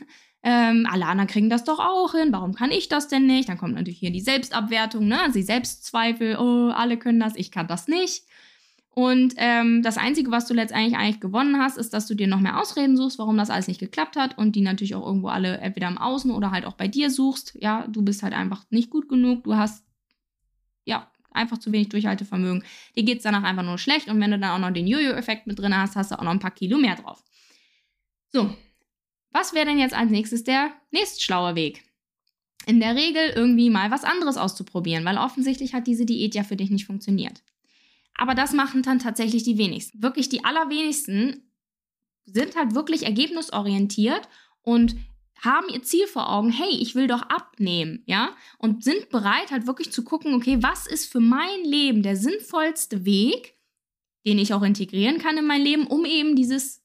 ähm, 0.46 0.86
alle 0.90 1.06
anderen 1.06 1.26
kriegen 1.26 1.48
das 1.48 1.64
doch 1.64 1.78
auch 1.78 2.12
hin, 2.12 2.28
warum 2.30 2.54
kann 2.54 2.70
ich 2.70 2.88
das 2.88 3.08
denn 3.08 3.26
nicht? 3.26 3.48
Dann 3.48 3.56
kommt 3.56 3.74
natürlich 3.74 3.98
hier 3.98 4.10
die 4.10 4.20
Selbstabwertung, 4.20 5.08
ne? 5.08 5.18
die 5.34 5.42
Selbstzweifel, 5.42 6.36
oh, 6.36 6.68
alle 6.68 6.98
können 6.98 7.18
das, 7.18 7.34
ich 7.34 7.50
kann 7.50 7.66
das 7.66 7.88
nicht. 7.88 8.24
Und 8.90 9.34
ähm, 9.38 9.82
das 9.82 9.96
Einzige, 9.96 10.30
was 10.30 10.46
du 10.46 10.52
letztendlich 10.52 10.96
eigentlich 10.96 11.20
gewonnen 11.20 11.58
hast, 11.58 11.78
ist, 11.78 11.94
dass 11.94 12.06
du 12.06 12.14
dir 12.14 12.28
noch 12.28 12.40
mehr 12.40 12.60
Ausreden 12.60 12.96
suchst, 12.96 13.18
warum 13.18 13.38
das 13.38 13.48
alles 13.48 13.68
nicht 13.68 13.80
geklappt 13.80 14.16
hat 14.16 14.36
und 14.36 14.54
die 14.54 14.60
natürlich 14.60 14.94
auch 14.94 15.04
irgendwo 15.04 15.28
alle 15.28 15.56
entweder 15.58 15.88
im 15.88 15.98
Außen 15.98 16.30
oder 16.30 16.50
halt 16.50 16.66
auch 16.66 16.74
bei 16.74 16.88
dir 16.88 17.10
suchst. 17.10 17.56
Ja, 17.58 17.86
du 17.88 18.02
bist 18.02 18.22
halt 18.22 18.34
einfach 18.34 18.64
nicht 18.68 18.90
gut 18.90 19.08
genug, 19.08 19.44
du 19.44 19.56
hast 19.56 19.82
ja 20.84 21.10
einfach 21.32 21.56
zu 21.56 21.72
wenig 21.72 21.88
Durchhaltevermögen. 21.88 22.62
Dir 22.96 23.02
geht 23.02 23.16
es 23.18 23.24
danach 23.24 23.42
einfach 23.44 23.64
nur 23.64 23.78
schlecht 23.78 24.08
und 24.08 24.20
wenn 24.20 24.30
du 24.30 24.38
dann 24.38 24.50
auch 24.50 24.68
noch 24.68 24.74
den 24.74 24.86
Jojo-Effekt 24.86 25.46
mit 25.46 25.58
drin 25.58 25.74
hast, 25.74 25.96
hast 25.96 26.12
du 26.12 26.18
auch 26.18 26.22
noch 26.22 26.30
ein 26.30 26.38
paar 26.38 26.52
Kilo 26.52 26.76
mehr 26.76 26.96
drauf. 26.96 27.24
So, 28.30 28.54
was 29.34 29.52
wäre 29.52 29.66
denn 29.66 29.78
jetzt 29.78 29.94
als 29.94 30.10
nächstes 30.10 30.44
der 30.44 30.70
nächstschlaue 30.92 31.56
Weg? 31.56 31.82
In 32.66 32.80
der 32.80 32.94
Regel 32.94 33.30
irgendwie 33.34 33.68
mal 33.68 33.90
was 33.90 34.04
anderes 34.04 34.36
auszuprobieren, 34.36 35.04
weil 35.04 35.18
offensichtlich 35.18 35.74
hat 35.74 35.86
diese 35.86 36.06
Diät 36.06 36.34
ja 36.34 36.44
für 36.44 36.56
dich 36.56 36.70
nicht 36.70 36.86
funktioniert. 36.86 37.42
Aber 38.14 38.34
das 38.34 38.52
machen 38.52 38.82
dann 38.82 39.00
tatsächlich 39.00 39.42
die 39.42 39.58
wenigsten. 39.58 40.02
Wirklich 40.02 40.28
die 40.28 40.44
allerwenigsten 40.44 41.50
sind 42.26 42.54
halt 42.54 42.74
wirklich 42.76 43.02
ergebnisorientiert 43.02 44.28
und 44.62 44.94
haben 45.40 45.68
ihr 45.68 45.82
Ziel 45.82 46.06
vor 46.06 46.30
Augen, 46.30 46.50
hey, 46.50 46.70
ich 46.70 46.94
will 46.94 47.08
doch 47.08 47.22
abnehmen, 47.22 48.04
ja, 48.06 48.36
und 48.58 48.84
sind 48.84 49.10
bereit 49.10 49.50
halt 49.50 49.66
wirklich 49.66 49.90
zu 49.90 50.04
gucken, 50.04 50.34
okay, 50.34 50.58
was 50.62 50.86
ist 50.86 51.10
für 51.10 51.20
mein 51.20 51.64
Leben 51.64 52.04
der 52.04 52.16
sinnvollste 52.16 53.04
Weg, 53.04 53.54
den 54.24 54.38
ich 54.38 54.54
auch 54.54 54.62
integrieren 54.62 55.18
kann 55.18 55.36
in 55.36 55.44
mein 55.44 55.60
Leben, 55.60 55.88
um 55.88 56.04
eben 56.04 56.36
dieses, 56.36 56.83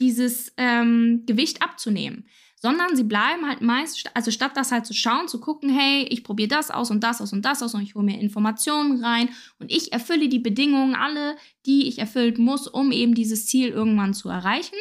dieses 0.00 0.52
ähm, 0.56 1.24
Gewicht 1.26 1.62
abzunehmen 1.62 2.26
sondern 2.60 2.94
sie 2.94 3.04
bleiben 3.04 3.46
halt 3.48 3.62
meist, 3.62 4.10
also 4.14 4.30
statt 4.30 4.52
das 4.54 4.70
halt 4.70 4.84
zu 4.84 4.92
schauen, 4.92 5.28
zu 5.28 5.40
gucken, 5.40 5.70
hey, 5.70 6.02
ich 6.10 6.22
probiere 6.22 6.48
das 6.48 6.70
aus 6.70 6.90
und 6.90 7.02
das 7.02 7.22
aus 7.22 7.32
und 7.32 7.44
das 7.44 7.62
aus 7.62 7.74
und 7.74 7.80
ich 7.80 7.94
hole 7.94 8.04
mir 8.04 8.20
Informationen 8.20 9.02
rein 9.02 9.30
und 9.58 9.72
ich 9.72 9.92
erfülle 9.92 10.28
die 10.28 10.38
Bedingungen 10.38 10.94
alle, 10.94 11.36
die 11.64 11.88
ich 11.88 11.98
erfüllt 11.98 12.38
muss, 12.38 12.68
um 12.68 12.92
eben 12.92 13.14
dieses 13.14 13.46
Ziel 13.46 13.70
irgendwann 13.70 14.12
zu 14.12 14.28
erreichen. 14.28 14.76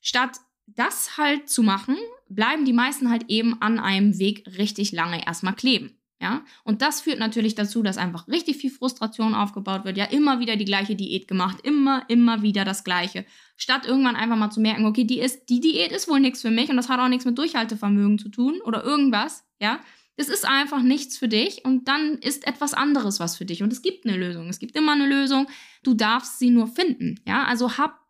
Statt 0.00 0.38
das 0.66 1.18
halt 1.18 1.50
zu 1.50 1.62
machen, 1.62 1.96
bleiben 2.30 2.64
die 2.64 2.72
meisten 2.72 3.10
halt 3.10 3.26
eben 3.28 3.60
an 3.60 3.78
einem 3.78 4.18
Weg 4.18 4.46
richtig 4.58 4.92
lange 4.92 5.26
erstmal 5.26 5.54
kleben. 5.54 5.98
Ja, 6.20 6.44
und 6.62 6.80
das 6.80 7.00
führt 7.00 7.18
natürlich 7.18 7.54
dazu, 7.54 7.82
dass 7.82 7.98
einfach 7.98 8.28
richtig 8.28 8.56
viel 8.56 8.70
Frustration 8.70 9.34
aufgebaut 9.34 9.84
wird. 9.84 9.96
Ja, 9.96 10.04
immer 10.04 10.40
wieder 10.40 10.56
die 10.56 10.64
gleiche 10.64 10.94
Diät 10.94 11.28
gemacht, 11.28 11.58
immer, 11.64 12.04
immer 12.08 12.42
wieder 12.42 12.64
das 12.64 12.84
Gleiche. 12.84 13.26
Statt 13.56 13.84
irgendwann 13.84 14.16
einfach 14.16 14.36
mal 14.36 14.50
zu 14.50 14.60
merken, 14.60 14.86
okay, 14.86 15.04
die, 15.04 15.18
ist, 15.18 15.48
die 15.48 15.60
Diät 15.60 15.92
ist 15.92 16.08
wohl 16.08 16.20
nichts 16.20 16.40
für 16.40 16.50
mich 16.50 16.70
und 16.70 16.76
das 16.76 16.88
hat 16.88 17.00
auch 17.00 17.08
nichts 17.08 17.24
mit 17.24 17.36
Durchhaltevermögen 17.36 18.18
zu 18.18 18.28
tun 18.28 18.60
oder 18.64 18.84
irgendwas. 18.84 19.44
Ja, 19.60 19.80
das 20.16 20.28
ist 20.28 20.46
einfach 20.46 20.82
nichts 20.82 21.18
für 21.18 21.28
dich 21.28 21.64
und 21.64 21.88
dann 21.88 22.18
ist 22.18 22.46
etwas 22.46 22.74
anderes 22.74 23.18
was 23.18 23.36
für 23.36 23.44
dich. 23.44 23.62
Und 23.62 23.72
es 23.72 23.82
gibt 23.82 24.06
eine 24.06 24.16
Lösung. 24.16 24.48
Es 24.48 24.60
gibt 24.60 24.76
immer 24.76 24.92
eine 24.92 25.06
Lösung. 25.06 25.48
Du 25.82 25.94
darfst 25.94 26.38
sie 26.38 26.50
nur 26.50 26.68
finden. 26.68 27.20
Ja, 27.26 27.44
also 27.44 27.76
hab 27.76 28.03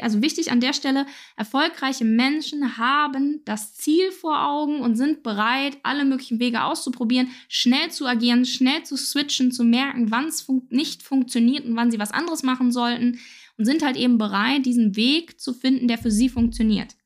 also 0.00 0.22
wichtig 0.22 0.50
an 0.50 0.60
der 0.60 0.72
Stelle, 0.72 1.06
erfolgreiche 1.36 2.04
Menschen 2.04 2.76
haben 2.76 3.40
das 3.44 3.74
Ziel 3.74 4.12
vor 4.12 4.46
Augen 4.46 4.80
und 4.80 4.96
sind 4.96 5.22
bereit, 5.22 5.78
alle 5.82 6.04
möglichen 6.04 6.40
Wege 6.40 6.64
auszuprobieren, 6.64 7.28
schnell 7.48 7.90
zu 7.90 8.06
agieren, 8.06 8.44
schnell 8.44 8.82
zu 8.82 8.96
switchen, 8.96 9.52
zu 9.52 9.64
merken, 9.64 10.10
wann 10.10 10.26
es 10.26 10.42
fun 10.42 10.66
nicht 10.70 11.02
funktioniert 11.02 11.64
und 11.64 11.76
wann 11.76 11.90
sie 11.90 11.98
was 11.98 12.12
anderes 12.12 12.42
machen 12.42 12.72
sollten 12.72 13.18
und 13.56 13.64
sind 13.64 13.82
halt 13.82 13.96
eben 13.96 14.18
bereit, 14.18 14.64
diesen 14.66 14.96
Weg 14.96 15.40
zu 15.40 15.52
finden, 15.52 15.88
der 15.88 15.98
für 15.98 16.10
sie 16.10 16.28
funktioniert. 16.28 16.96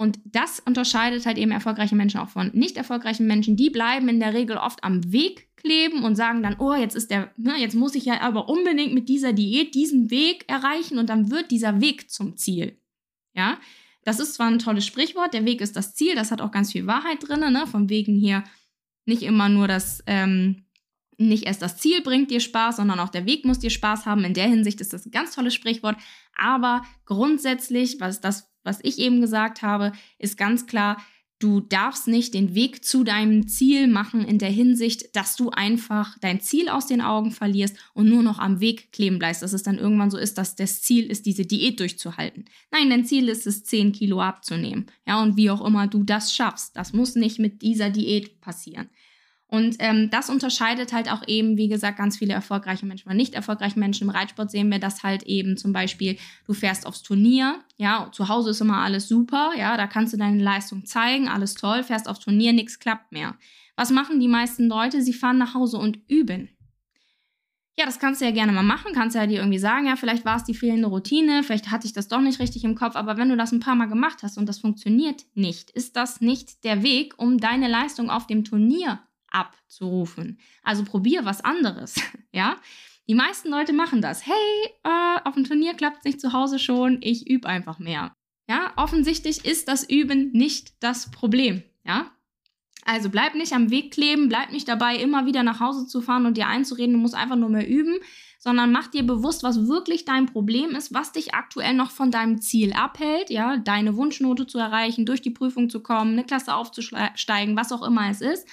Und 0.00 0.20
das 0.24 0.60
unterscheidet 0.60 1.26
halt 1.26 1.38
eben 1.38 1.50
erfolgreiche 1.50 1.96
Menschen 1.96 2.20
auch 2.20 2.28
von 2.28 2.50
nicht 2.54 2.76
erfolgreichen 2.76 3.26
Menschen. 3.26 3.56
Die 3.56 3.68
bleiben 3.68 4.08
in 4.08 4.20
der 4.20 4.32
Regel 4.32 4.56
oft 4.56 4.84
am 4.84 5.12
Weg 5.12 5.48
kleben 5.56 6.04
und 6.04 6.14
sagen 6.14 6.40
dann, 6.42 6.56
oh, 6.60 6.74
jetzt 6.74 6.94
ist 6.94 7.10
der, 7.10 7.32
ne, 7.36 7.56
jetzt 7.58 7.74
muss 7.74 7.96
ich 7.96 8.04
ja 8.04 8.20
aber 8.20 8.48
unbedingt 8.48 8.94
mit 8.94 9.08
dieser 9.08 9.32
Diät 9.32 9.74
diesen 9.74 10.08
Weg 10.10 10.44
erreichen 10.46 10.98
und 10.98 11.10
dann 11.10 11.32
wird 11.32 11.50
dieser 11.50 11.80
Weg 11.80 12.10
zum 12.10 12.36
Ziel. 12.36 12.80
Ja, 13.34 13.58
das 14.04 14.20
ist 14.20 14.34
zwar 14.34 14.46
ein 14.46 14.60
tolles 14.60 14.86
Sprichwort, 14.86 15.34
der 15.34 15.44
Weg 15.44 15.60
ist 15.60 15.74
das 15.74 15.94
Ziel, 15.94 16.14
das 16.14 16.30
hat 16.30 16.40
auch 16.40 16.52
ganz 16.52 16.70
viel 16.70 16.86
Wahrheit 16.86 17.28
drin, 17.28 17.40
ne? 17.52 17.66
Vom 17.66 17.90
Wegen 17.90 18.14
hier 18.16 18.44
nicht 19.04 19.22
immer 19.22 19.48
nur 19.48 19.66
das, 19.66 20.02
ähm, 20.06 20.64
nicht 21.16 21.44
erst 21.44 21.62
das 21.62 21.76
Ziel 21.76 22.02
bringt 22.02 22.30
dir 22.30 22.40
Spaß, 22.40 22.76
sondern 22.76 23.00
auch 23.00 23.08
der 23.08 23.26
Weg 23.26 23.44
muss 23.44 23.58
dir 23.58 23.70
Spaß 23.70 24.06
haben. 24.06 24.24
In 24.24 24.34
der 24.34 24.46
Hinsicht 24.46 24.80
ist 24.80 24.92
das 24.92 25.06
ein 25.06 25.10
ganz 25.10 25.34
tolles 25.34 25.54
Sprichwort. 25.54 25.96
Aber 26.36 26.82
grundsätzlich, 27.04 27.96
was 27.98 28.20
das 28.20 28.48
was 28.68 28.78
ich 28.82 28.98
eben 28.98 29.20
gesagt 29.20 29.62
habe, 29.62 29.92
ist 30.18 30.36
ganz 30.36 30.66
klar, 30.66 30.98
du 31.38 31.60
darfst 31.60 32.08
nicht 32.08 32.34
den 32.34 32.54
Weg 32.54 32.84
zu 32.84 33.04
deinem 33.04 33.46
Ziel 33.48 33.86
machen 33.86 34.24
in 34.24 34.38
der 34.38 34.50
Hinsicht, 34.50 35.14
dass 35.16 35.36
du 35.36 35.50
einfach 35.50 36.18
dein 36.20 36.40
Ziel 36.40 36.68
aus 36.68 36.86
den 36.86 37.00
Augen 37.00 37.30
verlierst 37.30 37.76
und 37.94 38.08
nur 38.08 38.22
noch 38.22 38.38
am 38.38 38.60
Weg 38.60 38.92
kleben 38.92 39.18
bleibst, 39.18 39.42
dass 39.42 39.52
es 39.52 39.62
dann 39.62 39.78
irgendwann 39.78 40.10
so 40.10 40.18
ist, 40.18 40.36
dass 40.36 40.56
das 40.56 40.82
Ziel 40.82 41.10
ist, 41.10 41.26
diese 41.26 41.46
Diät 41.46 41.80
durchzuhalten. 41.80 42.44
Nein, 42.70 42.90
dein 42.90 43.04
Ziel 43.04 43.28
ist 43.28 43.46
es, 43.46 43.64
10 43.64 43.92
Kilo 43.92 44.20
abzunehmen. 44.20 44.86
Ja, 45.06 45.22
und 45.22 45.36
wie 45.36 45.50
auch 45.50 45.64
immer 45.64 45.86
du 45.86 46.02
das 46.02 46.34
schaffst. 46.34 46.76
Das 46.76 46.92
muss 46.92 47.14
nicht 47.14 47.38
mit 47.38 47.62
dieser 47.62 47.90
Diät 47.90 48.40
passieren. 48.40 48.90
Und 49.50 49.76
ähm, 49.78 50.10
das 50.10 50.28
unterscheidet 50.28 50.92
halt 50.92 51.10
auch 51.10 51.26
eben, 51.26 51.56
wie 51.56 51.68
gesagt, 51.68 51.96
ganz 51.96 52.18
viele 52.18 52.34
erfolgreiche 52.34 52.84
Menschen 52.84 53.08
von 53.08 53.16
nicht 53.16 53.34
erfolgreichen 53.34 53.80
Menschen. 53.80 54.04
Im 54.04 54.10
Reitsport 54.14 54.50
sehen 54.50 54.70
wir 54.70 54.78
das 54.78 55.02
halt 55.02 55.22
eben 55.22 55.56
zum 55.56 55.72
Beispiel, 55.72 56.18
du 56.46 56.52
fährst 56.52 56.86
aufs 56.86 57.02
Turnier, 57.02 57.60
ja, 57.78 58.10
zu 58.12 58.28
Hause 58.28 58.50
ist 58.50 58.60
immer 58.60 58.82
alles 58.82 59.08
super, 59.08 59.52
ja, 59.56 59.78
da 59.78 59.86
kannst 59.86 60.12
du 60.12 60.18
deine 60.18 60.42
Leistung 60.42 60.84
zeigen, 60.84 61.28
alles 61.28 61.54
toll, 61.54 61.82
fährst 61.82 62.08
aufs 62.08 62.20
Turnier, 62.20 62.52
nichts 62.52 62.78
klappt 62.78 63.10
mehr. 63.10 63.36
Was 63.74 63.90
machen 63.90 64.20
die 64.20 64.28
meisten 64.28 64.68
Leute? 64.68 65.00
Sie 65.00 65.14
fahren 65.14 65.38
nach 65.38 65.54
Hause 65.54 65.78
und 65.78 65.98
üben. 66.08 66.50
Ja, 67.78 67.86
das 67.86 68.00
kannst 68.00 68.20
du 68.20 68.26
ja 68.26 68.32
gerne 68.32 68.52
mal 68.52 68.64
machen, 68.64 68.92
kannst 68.92 69.14
ja 69.16 69.26
dir 69.26 69.38
irgendwie 69.38 69.60
sagen, 69.60 69.86
ja, 69.86 69.96
vielleicht 69.96 70.24
war 70.24 70.36
es 70.36 70.44
die 70.44 70.54
fehlende 70.54 70.88
Routine, 70.88 71.42
vielleicht 71.44 71.70
hatte 71.70 71.86
ich 71.86 71.92
das 71.92 72.08
doch 72.08 72.20
nicht 72.20 72.40
richtig 72.40 72.64
im 72.64 72.74
Kopf, 72.74 72.96
aber 72.96 73.16
wenn 73.16 73.28
du 73.28 73.36
das 73.36 73.52
ein 73.52 73.60
paar 73.60 73.76
Mal 73.76 73.86
gemacht 73.86 74.18
hast 74.22 74.36
und 74.36 74.46
das 74.46 74.58
funktioniert 74.58 75.24
nicht, 75.34 75.70
ist 75.70 75.94
das 75.96 76.20
nicht 76.20 76.64
der 76.64 76.82
Weg, 76.82 77.14
um 77.18 77.38
deine 77.38 77.68
Leistung 77.68 78.10
auf 78.10 78.26
dem 78.26 78.42
Turnier 78.42 78.98
abzurufen. 79.30 80.38
Also 80.62 80.84
probier 80.84 81.24
was 81.24 81.44
anderes, 81.44 81.96
ja. 82.32 82.56
Die 83.08 83.14
meisten 83.14 83.48
Leute 83.48 83.72
machen 83.72 84.02
das. 84.02 84.26
Hey, 84.26 84.34
äh, 84.84 85.20
auf 85.24 85.34
dem 85.34 85.44
Turnier 85.44 85.72
klappt 85.74 85.98
es 85.98 86.04
nicht 86.04 86.20
zu 86.20 86.34
Hause 86.34 86.58
schon, 86.58 86.98
ich 87.00 87.28
übe 87.28 87.48
einfach 87.48 87.78
mehr. 87.78 88.12
Ja, 88.48 88.72
offensichtlich 88.76 89.44
ist 89.44 89.68
das 89.68 89.88
Üben 89.88 90.30
nicht 90.32 90.72
das 90.80 91.10
Problem, 91.10 91.62
ja. 91.84 92.10
Also 92.84 93.10
bleib 93.10 93.34
nicht 93.34 93.52
am 93.52 93.70
Weg 93.70 93.92
kleben, 93.92 94.28
bleib 94.28 94.50
nicht 94.50 94.68
dabei, 94.68 94.96
immer 94.96 95.26
wieder 95.26 95.42
nach 95.42 95.60
Hause 95.60 95.86
zu 95.86 96.00
fahren 96.00 96.24
und 96.24 96.38
dir 96.38 96.46
einzureden, 96.46 96.94
du 96.94 96.98
musst 96.98 97.14
einfach 97.14 97.36
nur 97.36 97.50
mehr 97.50 97.68
üben, 97.68 97.96
sondern 98.38 98.72
mach 98.72 98.86
dir 98.86 99.02
bewusst, 99.02 99.42
was 99.42 99.68
wirklich 99.68 100.06
dein 100.06 100.24
Problem 100.24 100.70
ist, 100.70 100.94
was 100.94 101.12
dich 101.12 101.34
aktuell 101.34 101.74
noch 101.74 101.90
von 101.90 102.10
deinem 102.10 102.40
Ziel 102.40 102.72
abhält, 102.72 103.28
ja, 103.28 103.58
deine 103.58 103.96
Wunschnote 103.96 104.46
zu 104.46 104.58
erreichen, 104.58 105.04
durch 105.04 105.20
die 105.20 105.30
Prüfung 105.30 105.68
zu 105.68 105.82
kommen, 105.82 106.12
eine 106.12 106.24
Klasse 106.24 106.54
aufzusteigen, 106.54 107.56
was 107.56 107.72
auch 107.72 107.82
immer 107.82 108.08
es 108.08 108.22
ist 108.22 108.48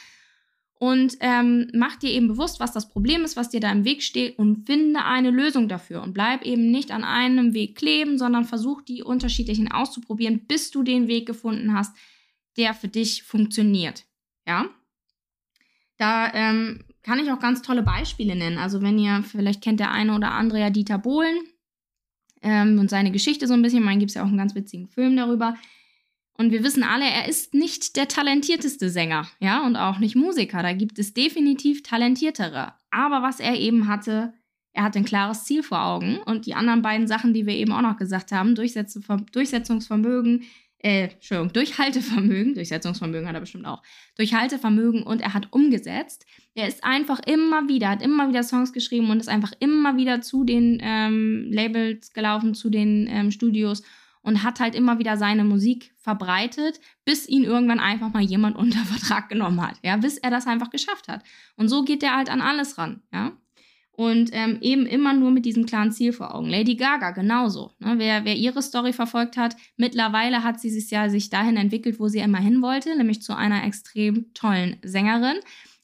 und 0.78 1.16
ähm, 1.22 1.70
mach 1.74 1.96
dir 1.96 2.10
eben 2.10 2.28
bewusst, 2.28 2.60
was 2.60 2.74
das 2.74 2.90
Problem 2.90 3.24
ist, 3.24 3.38
was 3.38 3.50
dir 3.50 3.62
da 3.62 3.72
im 3.72 3.86
Weg 3.86 4.04
steht 4.04 4.38
und 4.38 4.66
finde 4.66 5.06
eine 5.06 5.32
Lösung 5.32 5.70
dafür 5.70 6.02
und 6.04 6.14
bleib 6.14 6.44
eben 6.44 6.70
nicht 6.70 6.92
an 6.92 7.04
einem 7.04 7.54
Weg 7.54 7.76
kleben, 7.78 8.18
sondern 8.18 8.44
versuch 8.44 8.82
die 8.82 9.02
unterschiedlichen 9.02 9.72
auszuprobieren, 9.72 10.46
bis 10.48 10.72
du 10.72 10.84
den 10.84 11.08
Weg 11.08 11.26
gefunden 11.26 11.74
hast, 11.74 11.96
der 12.58 12.74
für 12.74 12.90
dich 12.90 13.24
funktioniert. 13.24 14.06
Ja, 14.46 14.66
da 15.98 16.34
ähm, 16.34 16.84
kann 17.04 17.20
ich 17.20 17.32
auch 17.32 17.40
ganz 17.40 17.62
tolle 17.62 17.84
Beispiele 17.84 18.36
nennen. 18.36 18.58
Also 18.58 18.82
wenn 18.82 19.00
ihr, 19.00 19.24
vielleicht 19.24 19.62
kennt 19.64 19.80
der 19.80 19.92
eine 19.92 20.14
oder 20.14 20.32
andere 20.32 20.60
ja 20.60 20.70
Dieter 20.70 20.98
Bohlen 20.98 21.38
ähm, 22.42 22.80
und 22.80 22.90
seine 22.90 23.12
Geschichte 23.12 23.48
so 23.48 23.54
ein 23.54 23.62
bisschen, 23.62 23.84
mein 23.84 24.00
gibt 24.00 24.12
es 24.12 24.16
ja 24.16 24.24
auch 24.24 24.28
einen 24.28 24.38
ganz 24.38 24.56
witzigen 24.56 24.88
Film 24.90 25.16
darüber. 25.16 25.56
Und 26.38 26.52
wir 26.52 26.64
wissen 26.64 26.84
alle, 26.84 27.06
er 27.06 27.30
ist 27.30 27.54
nicht 27.54 27.96
der 27.96 28.08
talentierteste 28.08 28.90
Sänger, 28.90 29.28
ja, 29.40 29.66
und 29.66 29.78
auch 29.78 30.00
nicht 30.00 30.16
Musiker. 30.16 30.62
Da 30.62 30.74
gibt 30.74 31.00
es 31.00 31.14
definitiv 31.14 31.82
talentiertere. 31.82 32.74
Aber 32.92 33.22
was 33.22 33.40
er 33.40 33.56
eben 33.56 33.88
hatte, 33.88 34.34
er 34.74 34.84
hat 34.84 34.98
ein 34.98 35.06
klares 35.06 35.46
Ziel 35.46 35.64
vor 35.64 35.82
Augen. 35.82 36.18
Und 36.26 36.46
die 36.46 36.54
anderen 36.54 36.82
beiden 36.82 37.08
Sachen, 37.08 37.34
die 37.34 37.46
wir 37.46 37.56
eben 37.56 37.72
auch 37.72 37.82
noch 37.82 37.98
gesagt 37.98 38.34
haben, 38.34 38.56
Durchsetzungsvermögen, 38.56 40.44
äh, 40.80 41.06
Entschuldigung, 41.06 41.54
Durchhaltevermögen, 41.54 42.54
Durchsetzungsvermögen 42.54 43.28
hat 43.28 43.34
er 43.36 43.40
bestimmt 43.40 43.66
auch, 43.66 43.82
Durchhaltevermögen 44.18 45.04
und 45.04 45.22
er 45.22 45.34
hat 45.34 45.52
umgesetzt. 45.52 46.26
Er 46.54 46.68
ist 46.68 46.84
einfach 46.84 47.20
immer 47.26 47.68
wieder, 47.70 47.90
hat 47.90 48.04
immer 48.04 48.30
wieder 48.30 48.44
Songs 48.44 48.74
geschrieben 48.74 49.10
und 49.10 49.20
ist 49.20 49.30
einfach 49.30 49.54
immer 49.60 49.98
wieder 49.98 50.22
zu 50.22 50.44
den 50.44 50.80
ähm, 50.84 51.48
Labels 51.50 52.14
gelaufen, 52.14 52.54
zu 52.54 52.70
den 52.70 53.08
ähm, 53.10 53.32
Studios 53.32 53.82
und 54.26 54.44
hat 54.44 54.60
halt 54.60 54.76
immer 54.76 55.00
wieder 55.00 55.18
seine 55.18 55.44
Musik 55.44 55.94
verbreitet, 55.98 56.80
bis 57.06 57.30
ihn 57.30 57.44
irgendwann 57.44 57.80
einfach 57.80 58.12
mal 58.12 58.24
jemand 58.24 58.58
unter 58.58 58.80
Vertrag 58.80 59.30
genommen 59.30 59.62
hat, 59.62 59.78
ja, 59.84 59.96
bis 59.96 60.18
er 60.18 60.32
das 60.32 60.48
einfach 60.48 60.72
geschafft 60.72 61.08
hat. 61.08 61.24
Und 61.56 61.70
so 61.70 61.84
geht 61.84 62.04
er 62.04 62.18
halt 62.18 62.30
an 62.30 62.42
alles 62.42 62.78
ran, 62.78 63.02
ja. 63.14 63.32
Und 63.92 64.32
ähm, 64.34 64.58
eben 64.60 64.86
immer 64.86 65.14
nur 65.14 65.32
mit 65.32 65.46
diesem 65.46 65.66
klaren 65.66 65.94
Ziel 65.94 66.12
vor 66.12 66.36
Augen. 66.36 66.50
Lady 66.50 66.76
Gaga 66.76 67.12
genauso. 67.12 67.72
Ne? 67.80 67.94
Wer, 67.98 68.26
wer 68.26 68.36
ihre 68.36 68.62
Story 68.62 68.92
verfolgt 68.92 69.38
hat, 69.38 69.56
mittlerweile 69.78 70.44
hat 70.44 70.60
sie 70.60 70.70
sich 70.70 70.92
ja 70.92 71.08
sich 71.08 71.30
dahin 71.30 71.56
entwickelt, 71.56 71.98
wo 71.98 72.10
sie 72.10 72.20
immer 72.20 72.40
hin 72.40 72.62
wollte, 72.62 72.94
nämlich 72.98 73.22
zu 73.22 73.34
einer 73.38 73.64
extrem 73.64 74.34
tollen 74.34 74.76
Sängerin. 74.84 75.38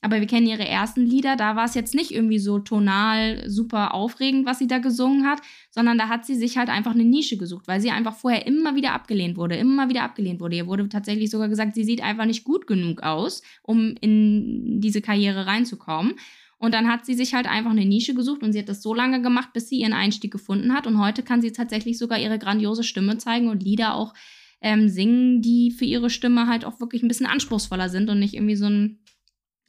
Aber 0.03 0.19
wir 0.19 0.25
kennen 0.25 0.47
ihre 0.47 0.67
ersten 0.67 1.05
Lieder, 1.05 1.35
da 1.35 1.55
war 1.55 1.65
es 1.65 1.75
jetzt 1.75 1.93
nicht 1.93 2.09
irgendwie 2.09 2.39
so 2.39 2.57
tonal 2.57 3.47
super 3.47 3.93
aufregend, 3.93 4.47
was 4.47 4.57
sie 4.57 4.65
da 4.65 4.79
gesungen 4.79 5.27
hat, 5.27 5.41
sondern 5.69 5.99
da 5.99 6.09
hat 6.09 6.25
sie 6.25 6.33
sich 6.33 6.57
halt 6.57 6.69
einfach 6.69 6.93
eine 6.93 7.05
Nische 7.05 7.37
gesucht, 7.37 7.67
weil 7.67 7.79
sie 7.79 7.91
einfach 7.91 8.15
vorher 8.15 8.47
immer 8.47 8.75
wieder 8.75 8.93
abgelehnt 8.93 9.37
wurde, 9.37 9.57
immer 9.57 9.89
wieder 9.89 10.01
abgelehnt 10.01 10.39
wurde. 10.39 10.55
Ihr 10.55 10.65
wurde 10.65 10.89
tatsächlich 10.89 11.29
sogar 11.29 11.49
gesagt, 11.49 11.75
sie 11.75 11.83
sieht 11.83 12.01
einfach 12.01 12.25
nicht 12.25 12.43
gut 12.43 12.65
genug 12.65 13.03
aus, 13.03 13.43
um 13.61 13.93
in 14.01 14.81
diese 14.81 15.01
Karriere 15.01 15.45
reinzukommen. 15.45 16.15
Und 16.57 16.73
dann 16.73 16.87
hat 16.87 17.05
sie 17.05 17.13
sich 17.13 17.33
halt 17.33 17.47
einfach 17.47 17.71
eine 17.71 17.85
Nische 17.85 18.15
gesucht 18.15 18.41
und 18.41 18.53
sie 18.53 18.59
hat 18.59 18.69
das 18.69 18.81
so 18.81 18.93
lange 18.93 19.21
gemacht, 19.21 19.53
bis 19.53 19.69
sie 19.69 19.77
ihren 19.77 19.93
Einstieg 19.93 20.31
gefunden 20.31 20.73
hat. 20.73 20.87
Und 20.87 20.99
heute 20.99 21.21
kann 21.21 21.41
sie 21.41 21.51
tatsächlich 21.51 21.97
sogar 21.99 22.19
ihre 22.19 22.39
grandiose 22.39 22.83
Stimme 22.83 23.17
zeigen 23.17 23.49
und 23.49 23.63
Lieder 23.63 23.95
auch 23.95 24.13
ähm, 24.61 24.89
singen, 24.89 25.41
die 25.41 25.71
für 25.71 25.85
ihre 25.85 26.09
Stimme 26.09 26.47
halt 26.47 26.65
auch 26.65 26.79
wirklich 26.79 27.03
ein 27.03 27.07
bisschen 27.07 27.25
anspruchsvoller 27.25 27.89
sind 27.89 28.09
und 28.09 28.19
nicht 28.19 28.35
irgendwie 28.35 28.55
so 28.55 28.67
ein 28.67 28.99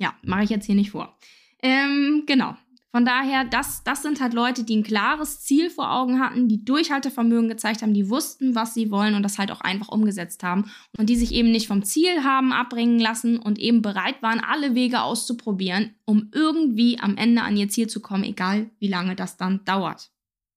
ja, 0.02 0.14
mache 0.22 0.42
ich 0.42 0.50
jetzt 0.50 0.66
hier 0.66 0.74
nicht 0.74 0.90
vor. 0.90 1.16
Ähm, 1.62 2.24
genau. 2.26 2.56
Von 2.90 3.06
daher, 3.06 3.44
das, 3.44 3.84
das 3.84 4.02
sind 4.02 4.20
halt 4.20 4.34
Leute, 4.34 4.64
die 4.64 4.76
ein 4.76 4.82
klares 4.82 5.40
Ziel 5.40 5.70
vor 5.70 5.90
Augen 5.92 6.20
hatten, 6.20 6.48
die 6.48 6.62
Durchhaltevermögen 6.62 7.48
gezeigt 7.48 7.80
haben, 7.80 7.94
die 7.94 8.10
wussten, 8.10 8.54
was 8.54 8.74
sie 8.74 8.90
wollen 8.90 9.14
und 9.14 9.22
das 9.22 9.38
halt 9.38 9.50
auch 9.50 9.62
einfach 9.62 9.88
umgesetzt 9.88 10.42
haben 10.42 10.70
und 10.98 11.08
die 11.08 11.16
sich 11.16 11.32
eben 11.32 11.52
nicht 11.52 11.68
vom 11.68 11.84
Ziel 11.84 12.22
haben 12.22 12.52
abbringen 12.52 12.98
lassen 12.98 13.38
und 13.38 13.58
eben 13.58 13.80
bereit 13.80 14.22
waren, 14.22 14.40
alle 14.40 14.74
Wege 14.74 15.02
auszuprobieren, 15.02 15.94
um 16.04 16.28
irgendwie 16.34 16.98
am 16.98 17.16
Ende 17.16 17.42
an 17.42 17.56
ihr 17.56 17.70
Ziel 17.70 17.86
zu 17.86 18.02
kommen, 18.02 18.24
egal 18.24 18.68
wie 18.78 18.88
lange 18.88 19.16
das 19.16 19.38
dann 19.38 19.64
dauert. 19.64 20.10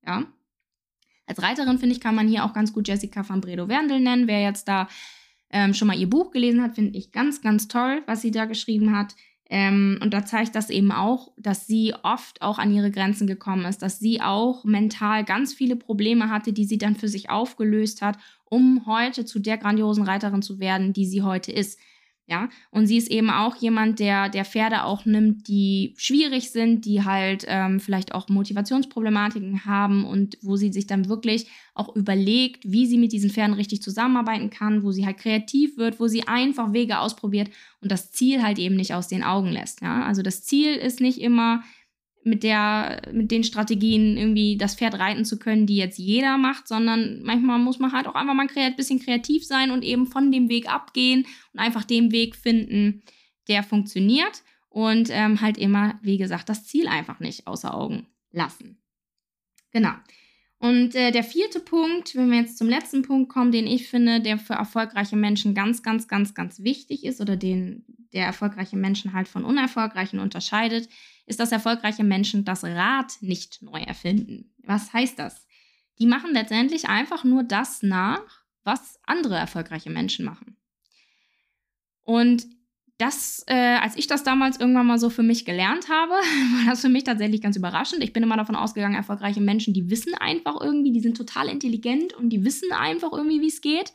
Ja. 0.06 0.26
Als 1.28 1.42
Reiterin, 1.42 1.80
finde 1.80 1.96
ich, 1.96 2.02
kann 2.02 2.16
man 2.16 2.28
hier 2.28 2.44
auch 2.44 2.54
ganz 2.54 2.74
gut 2.74 2.88
Jessica 2.88 3.28
van 3.28 3.40
Bredow-Werndl 3.40 4.00
nennen. 4.02 4.28
Wer 4.28 4.42
jetzt 4.42 4.68
da 4.68 4.90
ähm, 5.52 5.74
schon 5.74 5.88
mal 5.88 5.98
ihr 5.98 6.10
Buch 6.10 6.32
gelesen 6.32 6.62
hat, 6.62 6.76
finde 6.76 6.98
ich 6.98 7.14
ganz, 7.14 7.42
ganz 7.42 7.70
toll, 7.70 8.04
was 8.08 8.22
sie 8.22 8.32
da 8.32 8.44
geschrieben 8.44 8.94
hat. 8.96 9.16
Ähm, 9.50 10.00
und 10.02 10.14
da 10.14 10.26
zeigt 10.26 10.56
das 10.56 10.70
eben 10.70 10.92
auch, 10.92 11.32
dass 11.38 11.68
sie 11.68 11.94
oft 12.02 12.42
auch 12.42 12.58
an 12.58 12.74
ihre 12.74 12.90
Grenzen 12.90 13.28
gekommen 13.28 13.66
ist, 13.66 13.82
dass 13.82 14.00
sie 14.00 14.22
auch 14.22 14.64
mental 14.64 15.24
ganz 15.24 15.54
viele 15.54 15.76
Probleme 15.76 16.30
hatte, 16.30 16.52
die 16.52 16.66
sie 16.66 16.80
dann 16.80 16.96
für 16.96 17.08
sich 17.08 17.30
aufgelöst 17.30 18.02
hat, 18.02 18.18
um 18.46 18.86
heute 18.88 19.24
zu 19.26 19.40
der 19.40 19.58
grandiosen 19.58 20.04
Reiterin 20.04 20.42
zu 20.42 20.60
werden, 20.60 20.94
die 20.94 21.06
sie 21.06 21.22
heute 21.22 21.52
ist. 21.52 21.80
Ja, 22.28 22.50
und 22.72 22.88
sie 22.88 22.98
ist 22.98 23.12
eben 23.12 23.30
auch 23.30 23.56
jemand, 23.58 24.00
der, 24.00 24.30
der 24.30 24.46
Pferde 24.46 24.84
auch 24.84 25.06
nimmt, 25.06 25.48
die 25.48 25.94
schwierig 25.96 26.50
sind, 26.50 26.84
die 26.86 27.04
halt 27.04 27.46
ähm, 27.48 27.80
vielleicht 27.80 28.16
auch 28.16 28.30
Motivationsproblematiken 28.30 29.66
haben 29.66 30.06
und 30.06 30.36
wo 30.42 30.56
sie 30.56 30.74
sich 30.74 30.88
dann 30.88 31.08
wirklich 31.08 31.48
auch 31.76 31.96
überlegt, 31.96 32.64
wie 32.66 32.88
sie 32.88 32.98
mit 32.98 33.12
diesen 33.12 33.30
Pferden 33.30 33.54
richtig 33.54 33.84
zusammenarbeiten 33.84 34.50
kann, 34.50 34.82
wo 34.82 34.92
sie 34.92 35.06
halt 35.06 35.20
kreativ 35.20 35.78
wird, 35.78 36.00
wo 36.00 36.08
sie 36.08 36.28
einfach 36.28 36.74
Wege 36.74 36.98
ausprobiert 36.98 37.52
und 37.80 37.92
das 37.92 38.12
Ziel 38.12 38.42
halt 38.42 38.58
eben 38.58 38.76
nicht 38.76 38.96
aus 38.96 39.08
den 39.08 39.24
Augen 39.24 39.50
lässt. 39.50 39.82
Ja, 39.82 40.04
also 40.04 40.24
das 40.24 40.44
Ziel 40.44 40.74
ist 40.74 41.02
nicht 41.02 41.22
immer 41.22 41.62
mit 42.26 42.42
der, 42.42 43.04
mit 43.14 43.30
den 43.30 43.44
Strategien 43.44 44.18
irgendwie 44.18 44.58
das 44.58 44.74
Pferd 44.74 44.96
reiten 44.96 45.26
zu 45.26 45.38
können, 45.38 45.68
die 45.68 45.76
jetzt 45.76 46.00
jeder 46.00 46.40
macht, 46.40 46.68
sondern 46.68 47.22
manchmal 47.22 47.60
muss 47.60 47.78
man 47.78 47.92
halt 47.92 48.08
auch 48.08 48.16
einfach 48.16 48.34
mal 48.34 48.48
ein 48.56 48.76
bisschen 48.76 49.00
kreativ 49.00 49.46
sein 49.46 49.70
und 49.70 49.84
eben 49.84 50.08
von 50.08 50.32
dem 50.32 50.50
Weg 50.50 50.68
abgehen 50.68 51.28
und 51.54 51.60
einfach 51.60 51.84
den 51.84 52.12
Weg 52.12 52.36
finden, 52.36 53.04
der 53.48 53.62
funktioniert 53.62 54.42
und 54.70 55.10
ähm, 55.12 55.40
halt 55.40 55.60
immer, 55.60 56.00
wie 56.02 56.18
gesagt, 56.18 56.50
das 56.50 56.66
Ziel 56.66 56.88
einfach 56.88 57.20
nicht 57.20 57.46
außer 57.46 57.74
Augen 57.74 58.08
lassen. 58.32 58.82
Genau. 59.72 59.94
Und 60.58 60.96
äh, 60.96 61.12
der 61.12 61.24
vierte 61.24 61.60
Punkt, 61.60 62.16
wenn 62.16 62.32
wir 62.32 62.40
jetzt 62.40 62.58
zum 62.58 62.70
letzten 62.70 63.02
Punkt 63.02 63.30
kommen, 63.30 63.52
den 63.52 63.68
ich 63.68 63.90
finde, 63.90 64.22
der 64.22 64.38
für 64.38 64.54
erfolgreiche 64.54 65.18
Menschen 65.18 65.54
ganz, 65.54 65.84
ganz, 65.84 66.08
ganz, 66.08 66.34
ganz 66.34 66.62
wichtig 66.62 67.04
ist 67.04 67.22
oder 67.22 67.36
den 67.36 67.86
der 68.14 68.26
erfolgreiche 68.26 68.78
Menschen 68.78 69.12
halt 69.12 69.28
von 69.28 69.44
unerfolgreichen 69.44 70.20
unterscheidet, 70.20 70.88
ist, 71.26 71.40
dass 71.42 71.52
erfolgreiche 71.52 72.04
Menschen 72.06 72.46
das 72.46 72.64
Rad 72.64 73.18
nicht 73.22 73.62
neu 73.62 73.82
erfinden. 73.82 74.54
Was 74.64 74.94
heißt 74.94 75.20
das? 75.20 75.46
Die 76.00 76.06
machen 76.06 76.32
letztendlich 76.34 76.88
einfach 76.88 77.26
nur 77.26 77.44
das 77.44 77.84
nach, 77.84 78.44
was 78.64 79.00
andere 79.04 79.36
erfolgreiche 79.36 79.90
Menschen 79.90 80.24
machen. 80.24 80.58
Und 82.04 82.48
das, 82.98 83.44
äh, 83.48 83.54
als 83.54 83.98
ich 83.98 84.08
das 84.08 84.24
damals 84.24 84.60
irgendwann 84.60 84.88
mal 84.88 85.00
so 85.00 85.10
für 85.10 85.24
mich 85.24 85.44
gelernt 85.44 85.90
habe, 85.90 86.14
war 86.14 86.66
das 86.70 86.82
für 86.82 86.90
mich 86.90 87.04
tatsächlich 87.04 87.42
ganz 87.42 87.58
überraschend. 87.58 88.04
Ich 88.04 88.14
bin 88.14 88.24
immer 88.24 88.38
davon 88.38 88.56
ausgegangen, 88.56 88.96
erfolgreiche 88.96 89.42
Menschen, 89.42 89.74
die 89.74 89.90
wissen 89.90 90.14
einfach 90.16 90.60
irgendwie, 90.62 90.92
die 90.92 91.02
sind 91.02 91.18
total 91.18 91.50
intelligent 91.50 92.14
und 92.14 92.30
die 92.30 92.46
wissen 92.46 92.72
einfach 92.72 93.12
irgendwie, 93.12 93.42
wie 93.42 93.48
es 93.48 93.62
geht. 93.62 93.92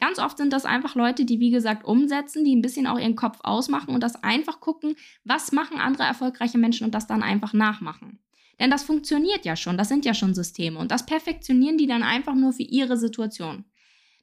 Ganz 0.00 0.18
oft 0.18 0.38
sind 0.38 0.52
das 0.52 0.64
einfach 0.64 0.94
Leute, 0.94 1.26
die, 1.26 1.40
wie 1.40 1.50
gesagt, 1.50 1.84
umsetzen, 1.84 2.44
die 2.44 2.56
ein 2.56 2.62
bisschen 2.62 2.86
auch 2.86 2.98
ihren 2.98 3.16
Kopf 3.16 3.38
ausmachen 3.42 3.94
und 3.94 4.02
das 4.02 4.22
einfach 4.24 4.60
gucken, 4.60 4.96
was 5.24 5.52
machen 5.52 5.78
andere 5.78 6.04
erfolgreiche 6.04 6.58
Menschen 6.58 6.84
und 6.84 6.94
das 6.94 7.06
dann 7.06 7.22
einfach 7.22 7.52
nachmachen. 7.52 8.18
Denn 8.58 8.70
das 8.70 8.82
funktioniert 8.82 9.44
ja 9.44 9.56
schon, 9.56 9.78
das 9.78 9.88
sind 9.88 10.04
ja 10.04 10.14
schon 10.14 10.34
Systeme 10.34 10.78
und 10.78 10.90
das 10.90 11.06
perfektionieren 11.06 11.78
die 11.78 11.86
dann 11.86 12.02
einfach 12.02 12.34
nur 12.34 12.52
für 12.52 12.62
ihre 12.62 12.96
Situation. 12.96 13.64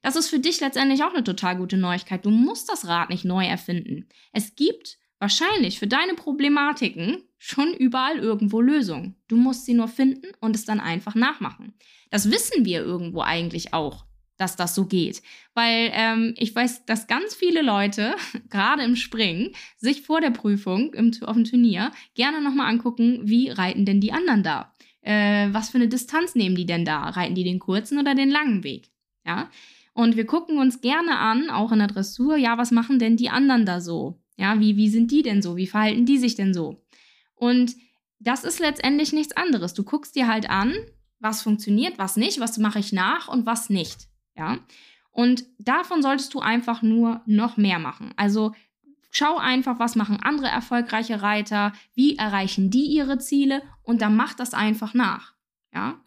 Das 0.01 0.15
ist 0.15 0.29
für 0.29 0.39
dich 0.39 0.59
letztendlich 0.59 1.03
auch 1.03 1.13
eine 1.13 1.23
total 1.23 1.57
gute 1.57 1.77
Neuigkeit. 1.77 2.25
Du 2.25 2.29
musst 2.29 2.69
das 2.69 2.87
Rad 2.87 3.09
nicht 3.09 3.25
neu 3.25 3.45
erfinden. 3.45 4.07
Es 4.31 4.55
gibt 4.55 4.97
wahrscheinlich 5.19 5.79
für 5.79 5.87
deine 5.87 6.13
Problematiken 6.13 7.23
schon 7.37 7.73
überall 7.73 8.17
irgendwo 8.17 8.61
Lösungen. 8.61 9.15
Du 9.27 9.35
musst 9.35 9.65
sie 9.65 9.73
nur 9.73 9.87
finden 9.87 10.27
und 10.39 10.55
es 10.55 10.65
dann 10.65 10.79
einfach 10.79 11.15
nachmachen. 11.15 11.73
Das 12.09 12.31
wissen 12.31 12.65
wir 12.65 12.81
irgendwo 12.81 13.21
eigentlich 13.21 13.73
auch 13.73 14.07
dass 14.37 14.55
das 14.55 14.75
so 14.75 14.85
geht. 14.85 15.21
Weil 15.53 15.91
ähm, 15.93 16.33
ich 16.37 16.55
weiß, 16.55 16.85
dass 16.85 17.07
ganz 17.07 17.35
viele 17.35 17.61
Leute, 17.61 18.15
gerade 18.49 18.83
im 18.83 18.95
Springen, 18.95 19.51
sich 19.77 20.03
vor 20.03 20.21
der 20.21 20.31
Prüfung 20.31 20.93
im, 20.93 21.11
auf 21.21 21.35
dem 21.35 21.43
Turnier 21.43 21.91
gerne 22.15 22.41
nochmal 22.41 22.69
angucken, 22.69 23.21
wie 23.23 23.49
reiten 23.49 23.85
denn 23.85 23.99
die 23.99 24.13
anderen 24.13 24.43
da? 24.43 24.73
Äh, 25.01 25.49
was 25.51 25.69
für 25.69 25.77
eine 25.77 25.87
Distanz 25.87 26.35
nehmen 26.35 26.55
die 26.55 26.65
denn 26.65 26.85
da? 26.85 27.09
Reiten 27.09 27.35
die 27.35 27.43
den 27.43 27.59
kurzen 27.59 27.99
oder 27.99 28.15
den 28.15 28.29
langen 28.29 28.63
Weg? 28.63 28.89
Ja. 29.25 29.49
Und 29.97 30.15
wir 30.15 30.27
gucken 30.27 30.59
uns 30.59 30.81
gerne 30.81 31.17
an, 31.17 31.49
auch 31.49 31.71
in 31.71 31.79
der 31.79 31.87
Dressur, 31.87 32.37
ja, 32.37 32.59
was 32.59 32.69
machen 32.69 32.99
denn 32.99 33.17
die 33.17 33.31
anderen 33.31 33.65
da 33.65 33.81
so? 33.81 34.21
Ja, 34.35 34.59
wie, 34.59 34.77
wie 34.77 34.89
sind 34.89 35.09
die 35.09 35.23
denn 35.23 35.41
so? 35.41 35.57
Wie 35.57 35.65
verhalten 35.65 36.05
die 36.05 36.19
sich 36.19 36.35
denn 36.35 36.53
so? 36.53 36.85
Und 37.33 37.75
das 38.19 38.43
ist 38.43 38.59
letztendlich 38.59 39.11
nichts 39.11 39.35
anderes. 39.35 39.73
Du 39.73 39.83
guckst 39.83 40.15
dir 40.15 40.27
halt 40.27 40.51
an, 40.51 40.75
was 41.17 41.41
funktioniert, 41.41 41.97
was 41.97 42.15
nicht, 42.15 42.39
was 42.39 42.59
mache 42.59 42.77
ich 42.77 42.93
nach 42.93 43.27
und 43.27 43.47
was 43.47 43.71
nicht. 43.71 44.07
Ja. 44.35 44.59
Und 45.09 45.45
davon 45.57 46.03
solltest 46.03 46.31
du 46.35 46.41
einfach 46.41 46.83
nur 46.83 47.21
noch 47.25 47.57
mehr 47.57 47.79
machen. 47.79 48.13
Also 48.17 48.53
schau 49.09 49.37
einfach, 49.37 49.79
was 49.79 49.95
machen 49.95 50.19
andere 50.21 50.49
erfolgreiche 50.49 51.23
Reiter, 51.23 51.73
wie 51.95 52.17
erreichen 52.17 52.69
die 52.69 52.85
ihre 52.85 53.17
Ziele 53.17 53.63
und 53.81 54.03
dann 54.03 54.15
mach 54.15 54.35
das 54.35 54.53
einfach 54.53 54.93
nach. 54.93 55.33
Ja. 55.73 55.99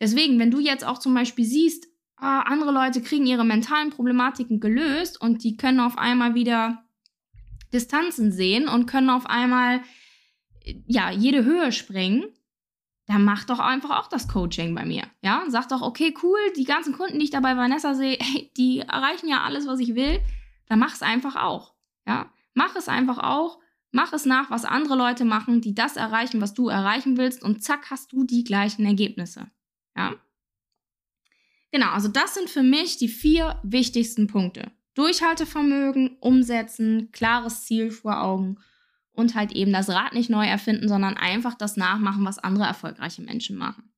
Deswegen, 0.00 0.38
wenn 0.38 0.50
du 0.50 0.58
jetzt 0.58 0.86
auch 0.86 0.98
zum 0.98 1.12
Beispiel 1.12 1.44
siehst, 1.44 1.86
andere 2.16 2.72
Leute 2.72 3.02
kriegen 3.02 3.26
ihre 3.26 3.44
mentalen 3.44 3.90
Problematiken 3.90 4.60
gelöst 4.60 5.20
und 5.20 5.44
die 5.44 5.56
können 5.56 5.80
auf 5.80 5.98
einmal 5.98 6.34
wieder 6.34 6.84
Distanzen 7.72 8.32
sehen 8.32 8.68
und 8.68 8.86
können 8.86 9.10
auf 9.10 9.26
einmal 9.26 9.82
ja 10.86 11.10
jede 11.10 11.44
Höhe 11.44 11.72
springen, 11.72 12.24
dann 13.06 13.24
mach 13.24 13.44
doch 13.44 13.60
einfach 13.60 13.90
auch 13.98 14.08
das 14.08 14.28
Coaching 14.28 14.74
bei 14.74 14.84
mir. 14.84 15.04
Ja, 15.22 15.44
sag 15.48 15.68
doch, 15.68 15.82
okay, 15.82 16.14
cool, 16.22 16.38
die 16.56 16.64
ganzen 16.64 16.92
Kunden, 16.92 17.18
die 17.18 17.26
ich 17.26 17.30
da 17.30 17.40
bei 17.40 17.56
Vanessa 17.56 17.94
sehe, 17.94 18.18
hey, 18.20 18.50
die 18.56 18.80
erreichen 18.80 19.28
ja 19.28 19.42
alles, 19.42 19.66
was 19.66 19.78
ich 19.80 19.94
will. 19.94 20.20
Dann 20.68 20.78
mach 20.78 20.94
es 20.94 21.02
einfach 21.02 21.36
auch. 21.36 21.74
Ja, 22.06 22.30
mach 22.54 22.74
es 22.76 22.88
einfach 22.88 23.18
auch. 23.18 23.58
Mach 23.92 24.12
es 24.12 24.26
nach, 24.26 24.50
was 24.50 24.64
andere 24.64 24.96
Leute 24.96 25.24
machen, 25.24 25.60
die 25.60 25.74
das 25.74 25.96
erreichen, 25.96 26.40
was 26.40 26.52
du 26.52 26.68
erreichen 26.68 27.16
willst, 27.16 27.42
und 27.42 27.62
zack, 27.62 27.90
hast 27.90 28.12
du 28.12 28.24
die 28.24 28.44
gleichen 28.44 28.84
Ergebnisse. 28.84 29.50
Ja. 29.96 30.16
Genau, 31.76 31.90
also 31.90 32.08
das 32.08 32.32
sind 32.32 32.48
für 32.48 32.62
mich 32.62 32.96
die 32.96 33.06
vier 33.06 33.60
wichtigsten 33.62 34.28
Punkte. 34.28 34.72
Durchhaltevermögen, 34.94 36.16
umsetzen, 36.20 37.10
klares 37.12 37.66
Ziel 37.66 37.90
vor 37.90 38.22
Augen 38.22 38.56
und 39.12 39.34
halt 39.34 39.52
eben 39.52 39.74
das 39.74 39.90
Rad 39.90 40.14
nicht 40.14 40.30
neu 40.30 40.46
erfinden, 40.46 40.88
sondern 40.88 41.18
einfach 41.18 41.52
das 41.52 41.76
nachmachen, 41.76 42.24
was 42.24 42.38
andere 42.38 42.64
erfolgreiche 42.64 43.20
Menschen 43.20 43.58
machen. 43.58 43.92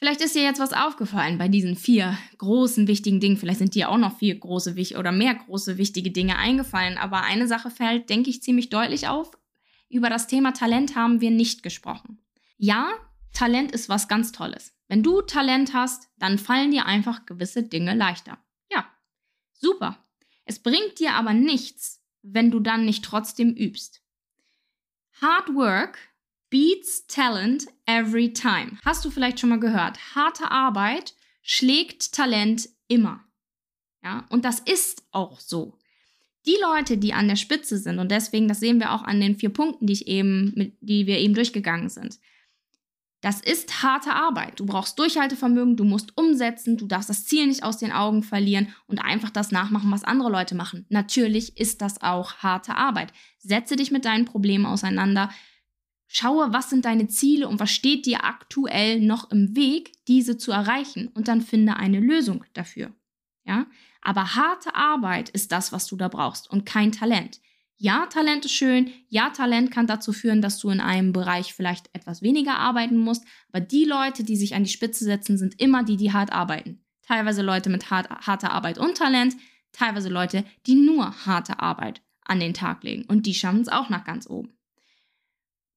Vielleicht 0.00 0.20
ist 0.20 0.34
dir 0.34 0.42
jetzt 0.42 0.60
was 0.60 0.74
aufgefallen 0.74 1.38
bei 1.38 1.48
diesen 1.48 1.76
vier 1.76 2.18
großen 2.36 2.86
wichtigen 2.88 3.20
Dingen. 3.20 3.38
Vielleicht 3.38 3.60
sind 3.60 3.74
dir 3.74 3.88
auch 3.88 3.96
noch 3.96 4.18
vier 4.18 4.38
große 4.38 4.74
oder 4.98 5.12
mehr 5.12 5.34
große 5.34 5.78
wichtige 5.78 6.10
Dinge 6.10 6.36
eingefallen. 6.36 6.98
Aber 6.98 7.22
eine 7.22 7.48
Sache 7.48 7.70
fällt, 7.70 8.10
denke 8.10 8.28
ich, 8.28 8.42
ziemlich 8.42 8.68
deutlich 8.68 9.08
auf. 9.08 9.30
Über 9.88 10.10
das 10.10 10.26
Thema 10.26 10.52
Talent 10.52 10.94
haben 10.94 11.22
wir 11.22 11.30
nicht 11.30 11.62
gesprochen. 11.62 12.18
Ja, 12.58 12.90
Talent 13.32 13.72
ist 13.72 13.88
was 13.88 14.08
ganz 14.08 14.30
Tolles. 14.30 14.74
Wenn 14.92 15.02
du 15.02 15.22
Talent 15.22 15.72
hast, 15.72 16.10
dann 16.18 16.36
fallen 16.36 16.70
dir 16.70 16.84
einfach 16.84 17.24
gewisse 17.24 17.62
Dinge 17.62 17.94
leichter. 17.94 18.36
Ja, 18.70 18.84
super. 19.54 20.04
Es 20.44 20.58
bringt 20.58 20.98
dir 20.98 21.14
aber 21.14 21.32
nichts, 21.32 22.04
wenn 22.20 22.50
du 22.50 22.60
dann 22.60 22.84
nicht 22.84 23.02
trotzdem 23.02 23.54
übst. 23.54 24.02
Hard 25.18 25.54
work 25.54 25.96
beats 26.50 27.06
talent 27.06 27.68
every 27.86 28.34
time. 28.34 28.76
Hast 28.84 29.02
du 29.06 29.10
vielleicht 29.10 29.40
schon 29.40 29.48
mal 29.48 29.60
gehört? 29.60 30.14
Harte 30.14 30.50
Arbeit 30.50 31.14
schlägt 31.40 32.12
Talent 32.12 32.68
immer. 32.86 33.24
Ja, 34.04 34.26
und 34.28 34.44
das 34.44 34.60
ist 34.60 35.06
auch 35.10 35.40
so. 35.40 35.78
Die 36.44 36.58
Leute, 36.60 36.98
die 36.98 37.14
an 37.14 37.28
der 37.28 37.36
Spitze 37.36 37.78
sind, 37.78 37.98
und 37.98 38.10
deswegen, 38.10 38.46
das 38.46 38.60
sehen 38.60 38.78
wir 38.78 38.92
auch 38.92 39.04
an 39.04 39.22
den 39.22 39.36
vier 39.36 39.54
Punkten, 39.54 39.86
die 39.86 39.94
ich 39.94 40.06
eben, 40.06 40.52
mit, 40.54 40.76
die 40.82 41.06
wir 41.06 41.18
eben 41.18 41.32
durchgegangen 41.32 41.88
sind, 41.88 42.18
das 43.22 43.40
ist 43.40 43.84
harte 43.84 44.12
Arbeit. 44.12 44.58
Du 44.58 44.66
brauchst 44.66 44.98
Durchhaltevermögen, 44.98 45.76
du 45.76 45.84
musst 45.84 46.18
umsetzen, 46.18 46.76
du 46.76 46.86
darfst 46.86 47.08
das 47.08 47.24
Ziel 47.24 47.46
nicht 47.46 47.62
aus 47.62 47.78
den 47.78 47.92
Augen 47.92 48.24
verlieren 48.24 48.74
und 48.88 48.98
einfach 48.98 49.30
das 49.30 49.52
nachmachen, 49.52 49.92
was 49.92 50.02
andere 50.02 50.28
Leute 50.28 50.56
machen. 50.56 50.86
Natürlich 50.88 51.56
ist 51.56 51.82
das 51.82 52.02
auch 52.02 52.34
harte 52.38 52.74
Arbeit. 52.74 53.12
Setze 53.38 53.76
dich 53.76 53.92
mit 53.92 54.04
deinen 54.04 54.24
Problemen 54.24 54.66
auseinander. 54.66 55.30
Schaue, 56.08 56.52
was 56.52 56.68
sind 56.68 56.84
deine 56.84 57.06
Ziele 57.06 57.46
und 57.48 57.60
was 57.60 57.70
steht 57.70 58.06
dir 58.06 58.24
aktuell 58.24 59.00
noch 59.00 59.30
im 59.30 59.54
Weg, 59.54 59.92
diese 60.08 60.36
zu 60.36 60.50
erreichen 60.50 61.06
und 61.14 61.28
dann 61.28 61.42
finde 61.42 61.76
eine 61.76 62.00
Lösung 62.00 62.44
dafür. 62.54 62.92
Ja? 63.44 63.66
Aber 64.00 64.34
harte 64.34 64.74
Arbeit 64.74 65.28
ist 65.28 65.52
das, 65.52 65.70
was 65.70 65.86
du 65.86 65.96
da 65.96 66.08
brauchst 66.08 66.50
und 66.50 66.66
kein 66.66 66.90
Talent. 66.90 67.40
Ja, 67.82 68.06
Talent 68.06 68.44
ist 68.44 68.52
schön. 68.52 68.92
Ja, 69.08 69.30
Talent 69.30 69.72
kann 69.72 69.88
dazu 69.88 70.12
führen, 70.12 70.40
dass 70.40 70.60
du 70.60 70.70
in 70.70 70.80
einem 70.80 71.12
Bereich 71.12 71.52
vielleicht 71.52 71.90
etwas 71.92 72.22
weniger 72.22 72.60
arbeiten 72.60 72.96
musst. 72.96 73.24
Aber 73.48 73.58
die 73.58 73.84
Leute, 73.84 74.22
die 74.22 74.36
sich 74.36 74.54
an 74.54 74.62
die 74.62 74.70
Spitze 74.70 75.04
setzen, 75.04 75.36
sind 75.36 75.60
immer 75.60 75.82
die, 75.82 75.96
die 75.96 76.12
hart 76.12 76.30
arbeiten. 76.30 76.84
Teilweise 77.04 77.42
Leute 77.42 77.70
mit 77.70 77.90
hart, 77.90 78.08
harter 78.08 78.52
Arbeit 78.52 78.78
und 78.78 78.98
Talent, 78.98 79.34
teilweise 79.72 80.10
Leute, 80.10 80.44
die 80.64 80.76
nur 80.76 81.26
harte 81.26 81.58
Arbeit 81.58 82.02
an 82.24 82.38
den 82.38 82.54
Tag 82.54 82.84
legen. 82.84 83.04
Und 83.06 83.26
die 83.26 83.34
schaffen 83.34 83.62
es 83.62 83.68
auch 83.68 83.88
nach 83.88 84.04
ganz 84.04 84.30
oben. 84.30 84.52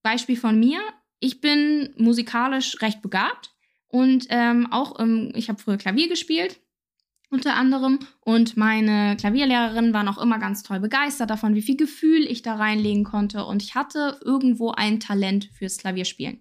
Beispiel 0.04 0.38
von 0.38 0.60
mir. 0.60 0.82
Ich 1.20 1.42
bin 1.42 1.92
musikalisch 1.98 2.84
recht 2.84 3.02
begabt 3.02 3.56
und 3.88 4.28
ähm, 4.30 4.72
auch, 4.72 5.00
ähm, 5.00 5.32
ich 5.34 5.50
habe 5.50 5.60
früher 5.60 5.78
Klavier 5.78 6.08
gespielt 6.08 6.60
unter 7.30 7.56
anderem. 7.56 8.00
Und 8.22 8.58
meine 8.58 9.16
Klavierlehrerin 9.18 9.94
war 9.94 10.04
noch 10.04 10.18
immer 10.18 10.40
ganz 10.40 10.64
toll 10.64 10.80
begeistert 10.80 11.30
davon, 11.30 11.56
wie 11.56 11.62
viel 11.62 11.78
Gefühl 11.78 12.24
ich 12.24 12.42
da 12.42 12.56
reinlegen 12.56 13.04
konnte. 13.04 13.46
Und 13.46 13.64
ich 13.64 13.76
hatte 13.76 14.20
irgendwo 14.24 14.72
ein 14.72 15.00
Talent 15.00 15.50
fürs 15.54 15.78
Klavierspielen. 15.78 16.40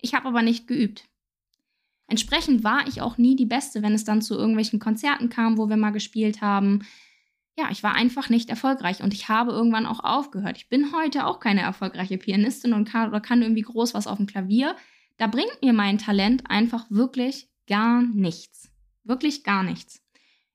Ich 0.00 0.14
habe 0.14 0.28
aber 0.28 0.42
nicht 0.42 0.66
geübt. 0.66 1.04
Entsprechend 2.08 2.62
war 2.62 2.86
ich 2.86 3.02
auch 3.02 3.18
nie 3.18 3.34
die 3.34 3.46
Beste, 3.46 3.82
wenn 3.82 3.94
es 3.94 4.04
dann 4.04 4.22
zu 4.22 4.34
irgendwelchen 4.34 4.78
Konzerten 4.78 5.28
kam, 5.28 5.58
wo 5.58 5.68
wir 5.68 5.76
mal 5.76 5.90
gespielt 5.90 6.40
haben. 6.40 6.86
Ja, 7.58 7.70
ich 7.70 7.82
war 7.82 7.94
einfach 7.94 8.28
nicht 8.28 8.50
erfolgreich 8.50 9.02
und 9.02 9.14
ich 9.14 9.28
habe 9.28 9.50
irgendwann 9.50 9.86
auch 9.86 10.00
aufgehört. 10.00 10.56
Ich 10.58 10.68
bin 10.68 10.92
heute 10.92 11.26
auch 11.26 11.40
keine 11.40 11.62
erfolgreiche 11.62 12.18
Pianistin 12.18 12.74
und 12.74 12.88
kann, 12.88 13.08
oder 13.08 13.20
kann 13.20 13.42
irgendwie 13.42 13.62
groß 13.62 13.94
was 13.94 14.06
auf 14.06 14.18
dem 14.18 14.26
Klavier. 14.26 14.76
Da 15.16 15.26
bringt 15.26 15.62
mir 15.62 15.72
mein 15.72 15.98
Talent 15.98 16.48
einfach 16.48 16.84
wirklich 16.90 17.48
gar 17.66 18.02
nichts. 18.02 18.70
Wirklich 19.06 19.44
gar 19.44 19.62
nichts. 19.62 20.02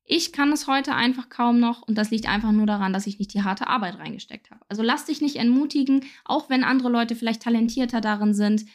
Ich 0.04 0.34
kann 0.34 0.52
es 0.52 0.68
heute 0.68 0.94
einfach 0.94 1.30
kaum 1.30 1.60
noch 1.60 1.88
und 1.88 1.98
das 1.98 2.12
liegt 2.12 2.28
einfach 2.28 2.52
nur 2.52 2.66
daran, 2.66 2.92
dass 2.92 3.08
ich 3.08 3.18
nicht 3.18 3.34
die 3.34 3.44
harte 3.44 3.68
Arbeit 3.68 3.98
reingesteckt 3.98 4.52
habe. 4.52 4.62
Also 4.68 4.84
lass 4.84 5.06
dich 5.06 5.22
nicht 5.22 5.38
entmutigen, 5.38 6.04
auch 6.26 6.50
wenn 6.50 6.64
andere 6.64 6.90
Leute 6.90 7.16
vielleicht 7.16 7.44
talentierter 7.44 8.02
darin 8.02 8.34
sind, 8.34 8.66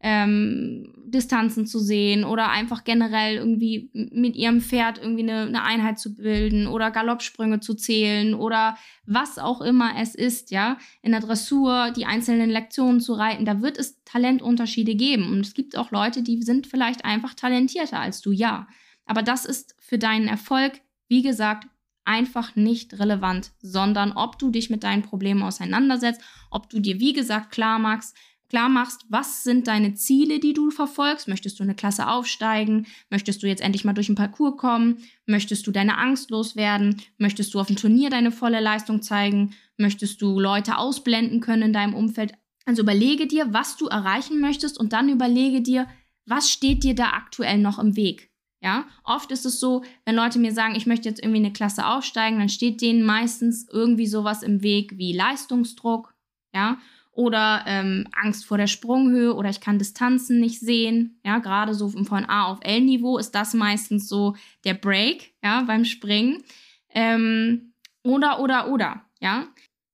ähm, 0.00 0.94
Distanzen 1.06 1.66
zu 1.66 1.78
sehen 1.78 2.24
oder 2.24 2.50
einfach 2.50 2.84
generell 2.84 3.36
irgendwie 3.36 3.90
mit 3.92 4.36
ihrem 4.36 4.60
Pferd 4.60 4.98
irgendwie 4.98 5.22
eine, 5.22 5.42
eine, 5.42 5.62
Einheit 5.62 5.98
zu 5.98 6.14
bilden 6.14 6.66
oder 6.66 6.90
Galoppsprünge 6.90 7.60
zu 7.60 7.74
zählen 7.74 8.34
oder 8.34 8.76
was 9.04 9.38
auch 9.38 9.60
immer 9.60 9.92
es 9.98 10.14
ist, 10.14 10.50
ja, 10.50 10.78
in 11.02 11.12
der 11.12 11.20
Dressur 11.20 11.92
die 11.96 12.04
einzelnen 12.04 12.50
Lektionen 12.50 13.00
zu 13.00 13.14
reiten, 13.14 13.44
da 13.44 13.62
wird 13.62 13.78
es 13.78 14.02
Talentunterschiede 14.04 14.94
geben 14.94 15.30
und 15.30 15.40
es 15.40 15.54
gibt 15.54 15.76
auch 15.76 15.90
Leute, 15.90 16.22
die 16.22 16.42
sind 16.42 16.66
vielleicht 16.66 17.04
einfach 17.04 17.34
talentierter 17.34 17.98
als 17.98 18.20
du, 18.20 18.32
ja. 18.32 18.66
Aber 19.06 19.22
das 19.22 19.44
ist 19.44 19.74
für 19.78 19.98
deinen 19.98 20.28
Erfolg, 20.28 20.80
wie 21.08 21.22
gesagt, 21.22 21.68
einfach 22.04 22.54
nicht 22.54 22.98
relevant, 22.98 23.52
sondern 23.60 24.12
ob 24.12 24.38
du 24.38 24.50
dich 24.50 24.70
mit 24.70 24.84
deinen 24.84 25.02
Problemen 25.02 25.42
auseinandersetzt, 25.42 26.20
ob 26.50 26.68
du 26.68 26.80
dir, 26.80 27.00
wie 27.00 27.12
gesagt, 27.12 27.50
klar 27.50 27.78
machst, 27.78 28.16
klar 28.48 28.68
machst, 28.68 29.04
was 29.08 29.42
sind 29.42 29.66
deine 29.66 29.94
Ziele, 29.94 30.38
die 30.38 30.52
du 30.52 30.70
verfolgst? 30.70 31.26
Möchtest 31.26 31.58
du 31.58 31.64
eine 31.64 31.74
Klasse 31.74 32.08
aufsteigen? 32.08 32.86
Möchtest 33.10 33.42
du 33.42 33.48
jetzt 33.48 33.62
endlich 33.62 33.84
mal 33.84 33.92
durch 33.92 34.06
den 34.06 34.14
Parcours 34.14 34.56
kommen? 34.56 34.98
Möchtest 35.26 35.66
du 35.66 35.72
deine 35.72 35.98
Angst 35.98 36.30
loswerden? 36.30 37.02
Möchtest 37.18 37.54
du 37.54 37.60
auf 37.60 37.66
dem 37.66 37.76
Turnier 37.76 38.08
deine 38.08 38.30
volle 38.30 38.60
Leistung 38.60 39.02
zeigen? 39.02 39.54
Möchtest 39.76 40.22
du 40.22 40.38
Leute 40.38 40.78
ausblenden 40.78 41.40
können 41.40 41.62
in 41.62 41.72
deinem 41.72 41.94
Umfeld? 41.94 42.34
Also 42.64 42.82
überlege 42.82 43.26
dir, 43.26 43.52
was 43.52 43.76
du 43.76 43.86
erreichen 43.86 44.40
möchtest 44.40 44.78
und 44.78 44.92
dann 44.92 45.08
überlege 45.08 45.60
dir, 45.60 45.86
was 46.24 46.50
steht 46.50 46.82
dir 46.82 46.94
da 46.94 47.10
aktuell 47.10 47.58
noch 47.58 47.78
im 47.78 47.94
Weg? 47.96 48.30
Ja, 48.66 48.84
oft 49.04 49.30
ist 49.30 49.46
es 49.46 49.60
so, 49.60 49.84
wenn 50.04 50.16
Leute 50.16 50.40
mir 50.40 50.50
sagen, 50.50 50.74
ich 50.74 50.86
möchte 50.86 51.08
jetzt 51.08 51.22
irgendwie 51.22 51.38
eine 51.38 51.52
Klasse 51.52 51.86
aufsteigen, 51.86 52.40
dann 52.40 52.48
steht 52.48 52.80
denen 52.80 53.04
meistens 53.04 53.68
irgendwie 53.70 54.08
sowas 54.08 54.42
im 54.42 54.60
Weg 54.60 54.98
wie 54.98 55.12
Leistungsdruck, 55.12 56.12
ja, 56.52 56.76
oder 57.12 57.62
ähm, 57.68 58.08
Angst 58.20 58.44
vor 58.44 58.58
der 58.58 58.66
Sprunghöhe 58.66 59.36
oder 59.36 59.50
ich 59.50 59.60
kann 59.60 59.78
Distanzen 59.78 60.40
nicht 60.40 60.58
sehen. 60.58 61.20
Ja, 61.24 61.38
gerade 61.38 61.74
so 61.74 61.90
von 61.90 62.24
A 62.24 62.46
auf 62.46 62.58
L-Niveau 62.62 63.18
ist 63.18 63.36
das 63.36 63.54
meistens 63.54 64.08
so 64.08 64.34
der 64.64 64.74
Break, 64.74 65.34
ja, 65.44 65.62
beim 65.62 65.84
Springen. 65.84 66.42
Ähm, 66.90 67.72
oder, 68.02 68.40
oder, 68.40 68.68
oder, 68.72 69.04
ja. 69.20 69.46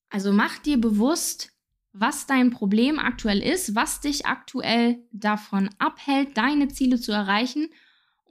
Also 0.09 0.33
mach 0.33 0.57
dir 0.57 0.81
bewusst, 0.81 1.53
was 1.93 2.27
dein 2.27 2.49
Problem 2.49 2.99
aktuell 2.99 3.43
ist, 3.43 3.75
was 3.75 4.01
dich 4.01 4.25
aktuell 4.25 4.99
davon 5.13 5.69
abhält, 5.79 6.39
deine 6.39 6.69
Ziele 6.69 6.99
zu 6.99 7.13
erreichen 7.13 7.69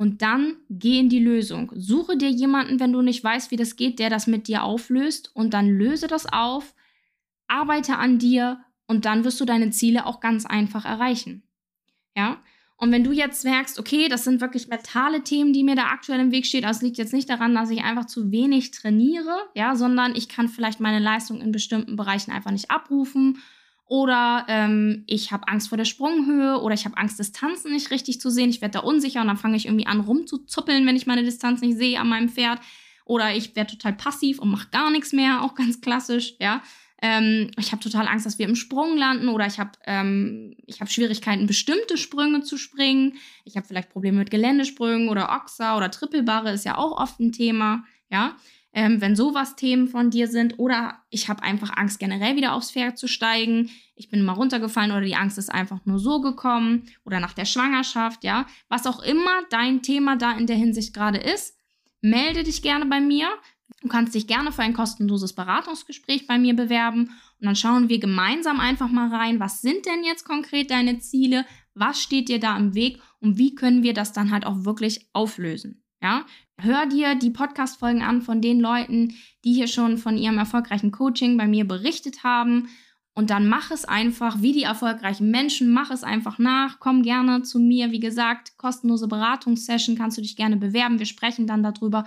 und 0.01 0.23
dann 0.23 0.55
geh 0.67 0.97
in 0.97 1.09
die 1.09 1.19
Lösung. 1.19 1.71
Suche 1.75 2.17
dir 2.17 2.31
jemanden, 2.31 2.79
wenn 2.79 2.91
du 2.91 3.03
nicht 3.03 3.23
weißt, 3.23 3.51
wie 3.51 3.55
das 3.55 3.75
geht, 3.75 3.99
der 3.99 4.09
das 4.09 4.25
mit 4.25 4.47
dir 4.47 4.63
auflöst 4.63 5.29
und 5.35 5.53
dann 5.53 5.69
löse 5.69 6.07
das 6.07 6.25
auf, 6.25 6.73
arbeite 7.47 7.97
an 7.97 8.17
dir 8.17 8.61
und 8.87 9.05
dann 9.05 9.23
wirst 9.25 9.39
du 9.39 9.45
deine 9.45 9.69
Ziele 9.69 10.07
auch 10.07 10.19
ganz 10.19 10.47
einfach 10.47 10.85
erreichen. 10.85 11.43
Ja? 12.17 12.41
Und 12.77 12.91
wenn 12.91 13.03
du 13.03 13.11
jetzt 13.11 13.45
merkst, 13.45 13.77
okay, 13.77 14.09
das 14.09 14.23
sind 14.23 14.41
wirklich 14.41 14.69
mentale 14.69 15.23
Themen, 15.23 15.53
die 15.53 15.63
mir 15.63 15.75
da 15.75 15.89
aktuell 15.89 16.19
im 16.19 16.31
Weg 16.31 16.47
stehen, 16.47 16.65
also 16.65 16.79
es 16.79 16.81
liegt 16.81 16.97
jetzt 16.97 17.13
nicht 17.13 17.29
daran, 17.29 17.53
dass 17.53 17.69
ich 17.69 17.83
einfach 17.83 18.05
zu 18.05 18.31
wenig 18.31 18.71
trainiere, 18.71 19.37
ja, 19.53 19.75
sondern 19.75 20.15
ich 20.15 20.27
kann 20.29 20.49
vielleicht 20.49 20.79
meine 20.79 20.97
Leistung 20.97 21.41
in 21.41 21.51
bestimmten 21.51 21.95
Bereichen 21.95 22.31
einfach 22.31 22.49
nicht 22.49 22.71
abrufen 22.71 23.37
oder 23.91 24.45
ähm, 24.47 25.03
ich 25.05 25.33
habe 25.33 25.49
Angst 25.49 25.67
vor 25.67 25.77
der 25.77 25.83
Sprunghöhe 25.83 26.61
oder 26.61 26.73
ich 26.73 26.85
habe 26.85 26.95
Angst, 26.95 27.19
Distanzen 27.19 27.73
nicht 27.73 27.91
richtig 27.91 28.21
zu 28.21 28.29
sehen. 28.29 28.49
Ich 28.49 28.61
werde 28.61 28.75
da 28.75 28.79
unsicher 28.79 29.19
und 29.19 29.27
dann 29.27 29.35
fange 29.35 29.57
ich 29.57 29.65
irgendwie 29.65 29.85
an 29.85 29.99
rumzuzuppeln, 29.99 30.87
wenn 30.87 30.95
ich 30.95 31.07
meine 31.07 31.25
Distanz 31.25 31.59
nicht 31.59 31.77
sehe 31.77 31.99
an 31.99 32.07
meinem 32.07 32.29
Pferd. 32.29 32.61
Oder 33.03 33.35
ich 33.35 33.53
werde 33.53 33.71
total 33.71 33.91
passiv 33.91 34.39
und 34.39 34.49
mache 34.49 34.69
gar 34.71 34.91
nichts 34.91 35.11
mehr, 35.11 35.43
auch 35.43 35.55
ganz 35.55 35.81
klassisch, 35.81 36.35
ja. 36.39 36.61
Ähm, 37.01 37.51
ich 37.57 37.73
habe 37.73 37.83
total 37.83 38.07
Angst, 38.07 38.25
dass 38.25 38.39
wir 38.39 38.47
im 38.47 38.55
Sprung 38.55 38.95
landen 38.95 39.27
oder 39.27 39.45
ich 39.45 39.59
habe 39.59 39.71
ähm, 39.85 40.55
ich 40.67 40.79
hab 40.79 40.89
Schwierigkeiten, 40.89 41.45
bestimmte 41.45 41.97
Sprünge 41.97 42.43
zu 42.43 42.57
springen. 42.57 43.15
Ich 43.43 43.57
habe 43.57 43.67
vielleicht 43.67 43.89
Probleme 43.89 44.19
mit 44.19 44.31
Geländesprüngen 44.31 45.09
oder 45.09 45.31
Ochser 45.31 45.75
oder 45.75 45.91
Trippelbarre 45.91 46.53
ist 46.53 46.63
ja 46.63 46.77
auch 46.77 46.97
oft 46.97 47.19
ein 47.19 47.33
Thema, 47.33 47.83
ja 48.09 48.37
ähm, 48.73 49.01
wenn 49.01 49.15
sowas 49.15 49.55
Themen 49.55 49.87
von 49.87 50.09
dir 50.09 50.27
sind. 50.27 50.59
Oder 50.59 50.99
ich 51.09 51.29
habe 51.29 51.43
einfach 51.43 51.75
Angst, 51.75 51.99
generell 51.99 52.35
wieder 52.35 52.53
aufs 52.53 52.71
Pferd 52.71 52.97
zu 52.97 53.07
steigen. 53.07 53.69
Ich 53.95 54.09
bin 54.09 54.23
mal 54.23 54.33
runtergefallen 54.33 54.91
oder 54.91 55.01
die 55.01 55.15
Angst 55.15 55.37
ist 55.37 55.51
einfach 55.51 55.85
nur 55.85 55.99
so 55.99 56.21
gekommen. 56.21 56.83
Oder 57.03 57.19
nach 57.19 57.33
der 57.33 57.45
Schwangerschaft, 57.45 58.23
ja. 58.23 58.45
Was 58.69 58.87
auch 58.87 59.01
immer 59.03 59.41
dein 59.49 59.81
Thema 59.81 60.15
da 60.15 60.31
in 60.33 60.47
der 60.47 60.55
Hinsicht 60.55 60.93
gerade 60.93 61.17
ist, 61.17 61.57
melde 62.01 62.43
dich 62.43 62.61
gerne 62.61 62.85
bei 62.85 62.99
mir. 62.99 63.27
Du 63.81 63.87
kannst 63.87 64.13
dich 64.13 64.27
gerne 64.27 64.51
für 64.51 64.61
ein 64.61 64.73
kostenloses 64.73 65.33
Beratungsgespräch 65.33 66.27
bei 66.27 66.37
mir 66.37 66.55
bewerben 66.55 67.09
und 67.39 67.45
dann 67.45 67.55
schauen 67.55 67.89
wir 67.89 67.99
gemeinsam 67.99 68.59
einfach 68.59 68.89
mal 68.89 69.13
rein, 69.13 69.39
was 69.39 69.61
sind 69.61 69.85
denn 69.85 70.03
jetzt 70.03 70.25
konkret 70.25 70.69
deine 70.69 70.99
Ziele, 70.99 71.45
was 71.73 72.01
steht 72.01 72.29
dir 72.29 72.39
da 72.39 72.55
im 72.57 72.75
Weg 72.75 72.99
und 73.19 73.37
wie 73.37 73.55
können 73.55 73.81
wir 73.81 73.93
das 73.93 74.13
dann 74.13 74.31
halt 74.31 74.45
auch 74.45 74.65
wirklich 74.65 75.07
auflösen. 75.13 75.83
Ja, 76.03 76.25
hör 76.63 76.85
dir 76.85 77.15
die 77.15 77.29
Podcast-Folgen 77.29 78.01
an 78.01 78.21
von 78.21 78.41
den 78.41 78.59
Leuten, 78.59 79.15
die 79.43 79.53
hier 79.53 79.67
schon 79.67 79.97
von 79.97 80.17
ihrem 80.17 80.37
erfolgreichen 80.37 80.91
Coaching 80.91 81.37
bei 81.37 81.47
mir 81.47 81.67
berichtet 81.67 82.23
haben. 82.23 82.69
Und 83.13 83.29
dann 83.29 83.49
mach 83.49 83.71
es 83.71 83.83
einfach 83.83 84.41
wie 84.41 84.53
die 84.53 84.63
erfolgreichen 84.63 85.31
Menschen, 85.31 85.71
mach 85.71 85.91
es 85.91 86.03
einfach 86.03 86.39
nach, 86.39 86.79
komm 86.79 87.03
gerne 87.03 87.41
zu 87.41 87.59
mir. 87.59 87.91
Wie 87.91 87.99
gesagt, 87.99 88.57
kostenlose 88.57 89.07
Beratungssession 89.07 89.97
kannst 89.97 90.17
du 90.17 90.21
dich 90.21 90.37
gerne 90.37 90.55
bewerben. 90.55 90.99
Wir 90.99 91.05
sprechen 91.05 91.45
dann 91.45 91.63
darüber 91.63 92.05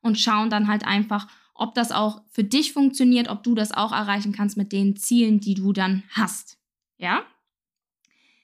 und 0.00 0.18
schauen 0.18 0.50
dann 0.50 0.68
halt 0.68 0.86
einfach, 0.86 1.26
ob 1.54 1.74
das 1.74 1.90
auch 1.90 2.22
für 2.30 2.44
dich 2.44 2.72
funktioniert, 2.72 3.28
ob 3.28 3.42
du 3.42 3.54
das 3.54 3.72
auch 3.72 3.92
erreichen 3.92 4.32
kannst 4.32 4.56
mit 4.56 4.72
den 4.72 4.96
Zielen, 4.96 5.40
die 5.40 5.54
du 5.54 5.72
dann 5.72 6.04
hast. 6.10 6.58
Ja? 6.98 7.22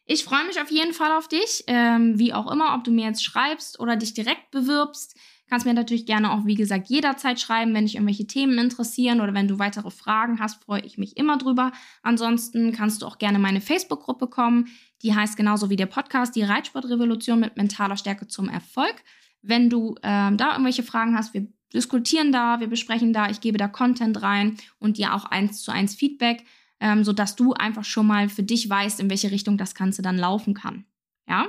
Ich 0.04 0.24
freue 0.24 0.44
mich 0.46 0.60
auf 0.60 0.70
jeden 0.72 0.92
Fall 0.92 1.12
auf 1.12 1.28
dich, 1.28 1.62
ähm, 1.68 2.18
wie 2.18 2.32
auch 2.32 2.50
immer, 2.50 2.74
ob 2.74 2.82
du 2.82 2.90
mir 2.90 3.04
jetzt 3.04 3.22
schreibst 3.22 3.78
oder 3.78 3.94
dich 3.94 4.14
direkt 4.14 4.50
bewirbst. 4.50 5.16
Kannst 5.50 5.66
mir 5.66 5.74
natürlich 5.74 6.06
gerne 6.06 6.32
auch, 6.32 6.46
wie 6.46 6.54
gesagt, 6.54 6.88
jederzeit 6.88 7.38
schreiben, 7.38 7.74
wenn 7.74 7.84
dich 7.84 7.96
irgendwelche 7.96 8.26
Themen 8.26 8.56
interessieren 8.58 9.20
oder 9.20 9.34
wenn 9.34 9.48
du 9.48 9.58
weitere 9.58 9.90
Fragen 9.90 10.40
hast, 10.40 10.64
freue 10.64 10.80
ich 10.80 10.96
mich 10.96 11.16
immer 11.16 11.36
drüber. 11.36 11.72
Ansonsten 12.02 12.72
kannst 12.72 13.02
du 13.02 13.06
auch 13.06 13.18
gerne 13.18 13.38
meine 13.38 13.60
Facebook-Gruppe 13.60 14.28
kommen. 14.28 14.68
Die 15.02 15.14
heißt 15.14 15.36
genauso 15.36 15.68
wie 15.68 15.76
der 15.76 15.86
Podcast, 15.86 16.34
die 16.36 16.42
Reitsportrevolution 16.42 17.40
mit 17.40 17.56
mentaler 17.56 17.96
Stärke 17.96 18.28
zum 18.28 18.48
Erfolg. 18.48 19.02
Wenn 19.42 19.68
du 19.68 19.96
ähm, 20.02 20.36
da 20.36 20.52
irgendwelche 20.52 20.82
Fragen 20.82 21.16
hast, 21.16 21.34
wir 21.34 21.46
diskutieren 21.74 22.32
da, 22.32 22.60
wir 22.60 22.68
besprechen 22.68 23.12
da, 23.12 23.28
ich 23.28 23.40
gebe 23.40 23.58
da 23.58 23.68
Content 23.68 24.22
rein 24.22 24.56
und 24.78 24.96
dir 24.96 25.14
auch 25.14 25.24
eins 25.24 25.62
zu 25.62 25.70
eins 25.70 25.94
Feedback 25.94 26.44
ähm, 26.80 27.04
sodass 27.04 27.36
du 27.36 27.52
einfach 27.52 27.84
schon 27.84 28.06
mal 28.06 28.28
für 28.28 28.42
dich 28.42 28.68
weißt, 28.68 29.00
in 29.00 29.10
welche 29.10 29.30
Richtung 29.30 29.58
das 29.58 29.74
Ganze 29.74 30.02
dann 30.02 30.16
laufen 30.16 30.54
kann. 30.54 30.84
Ja? 31.28 31.48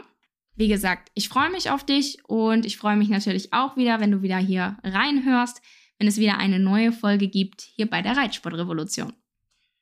Wie 0.62 0.68
gesagt, 0.68 1.10
ich 1.16 1.28
freue 1.28 1.50
mich 1.50 1.72
auf 1.72 1.84
dich 1.84 2.20
und 2.28 2.68
ich 2.68 2.78
freue 2.78 2.96
mich 2.96 3.10
natürlich 3.10 3.52
auch 3.52 3.78
wieder, 3.78 4.00
wenn 4.00 4.12
du 4.12 4.22
wieder 4.22 4.38
hier 4.38 4.78
reinhörst, 4.84 5.60
wenn 5.98 6.08
es 6.08 6.20
wieder 6.20 6.38
eine 6.38 6.60
neue 6.60 6.92
Folge 6.92 7.30
gibt 7.30 7.62
hier 7.62 7.90
bei 7.90 8.04
der 8.04 8.16
Reitsportrevolution. 8.16 9.12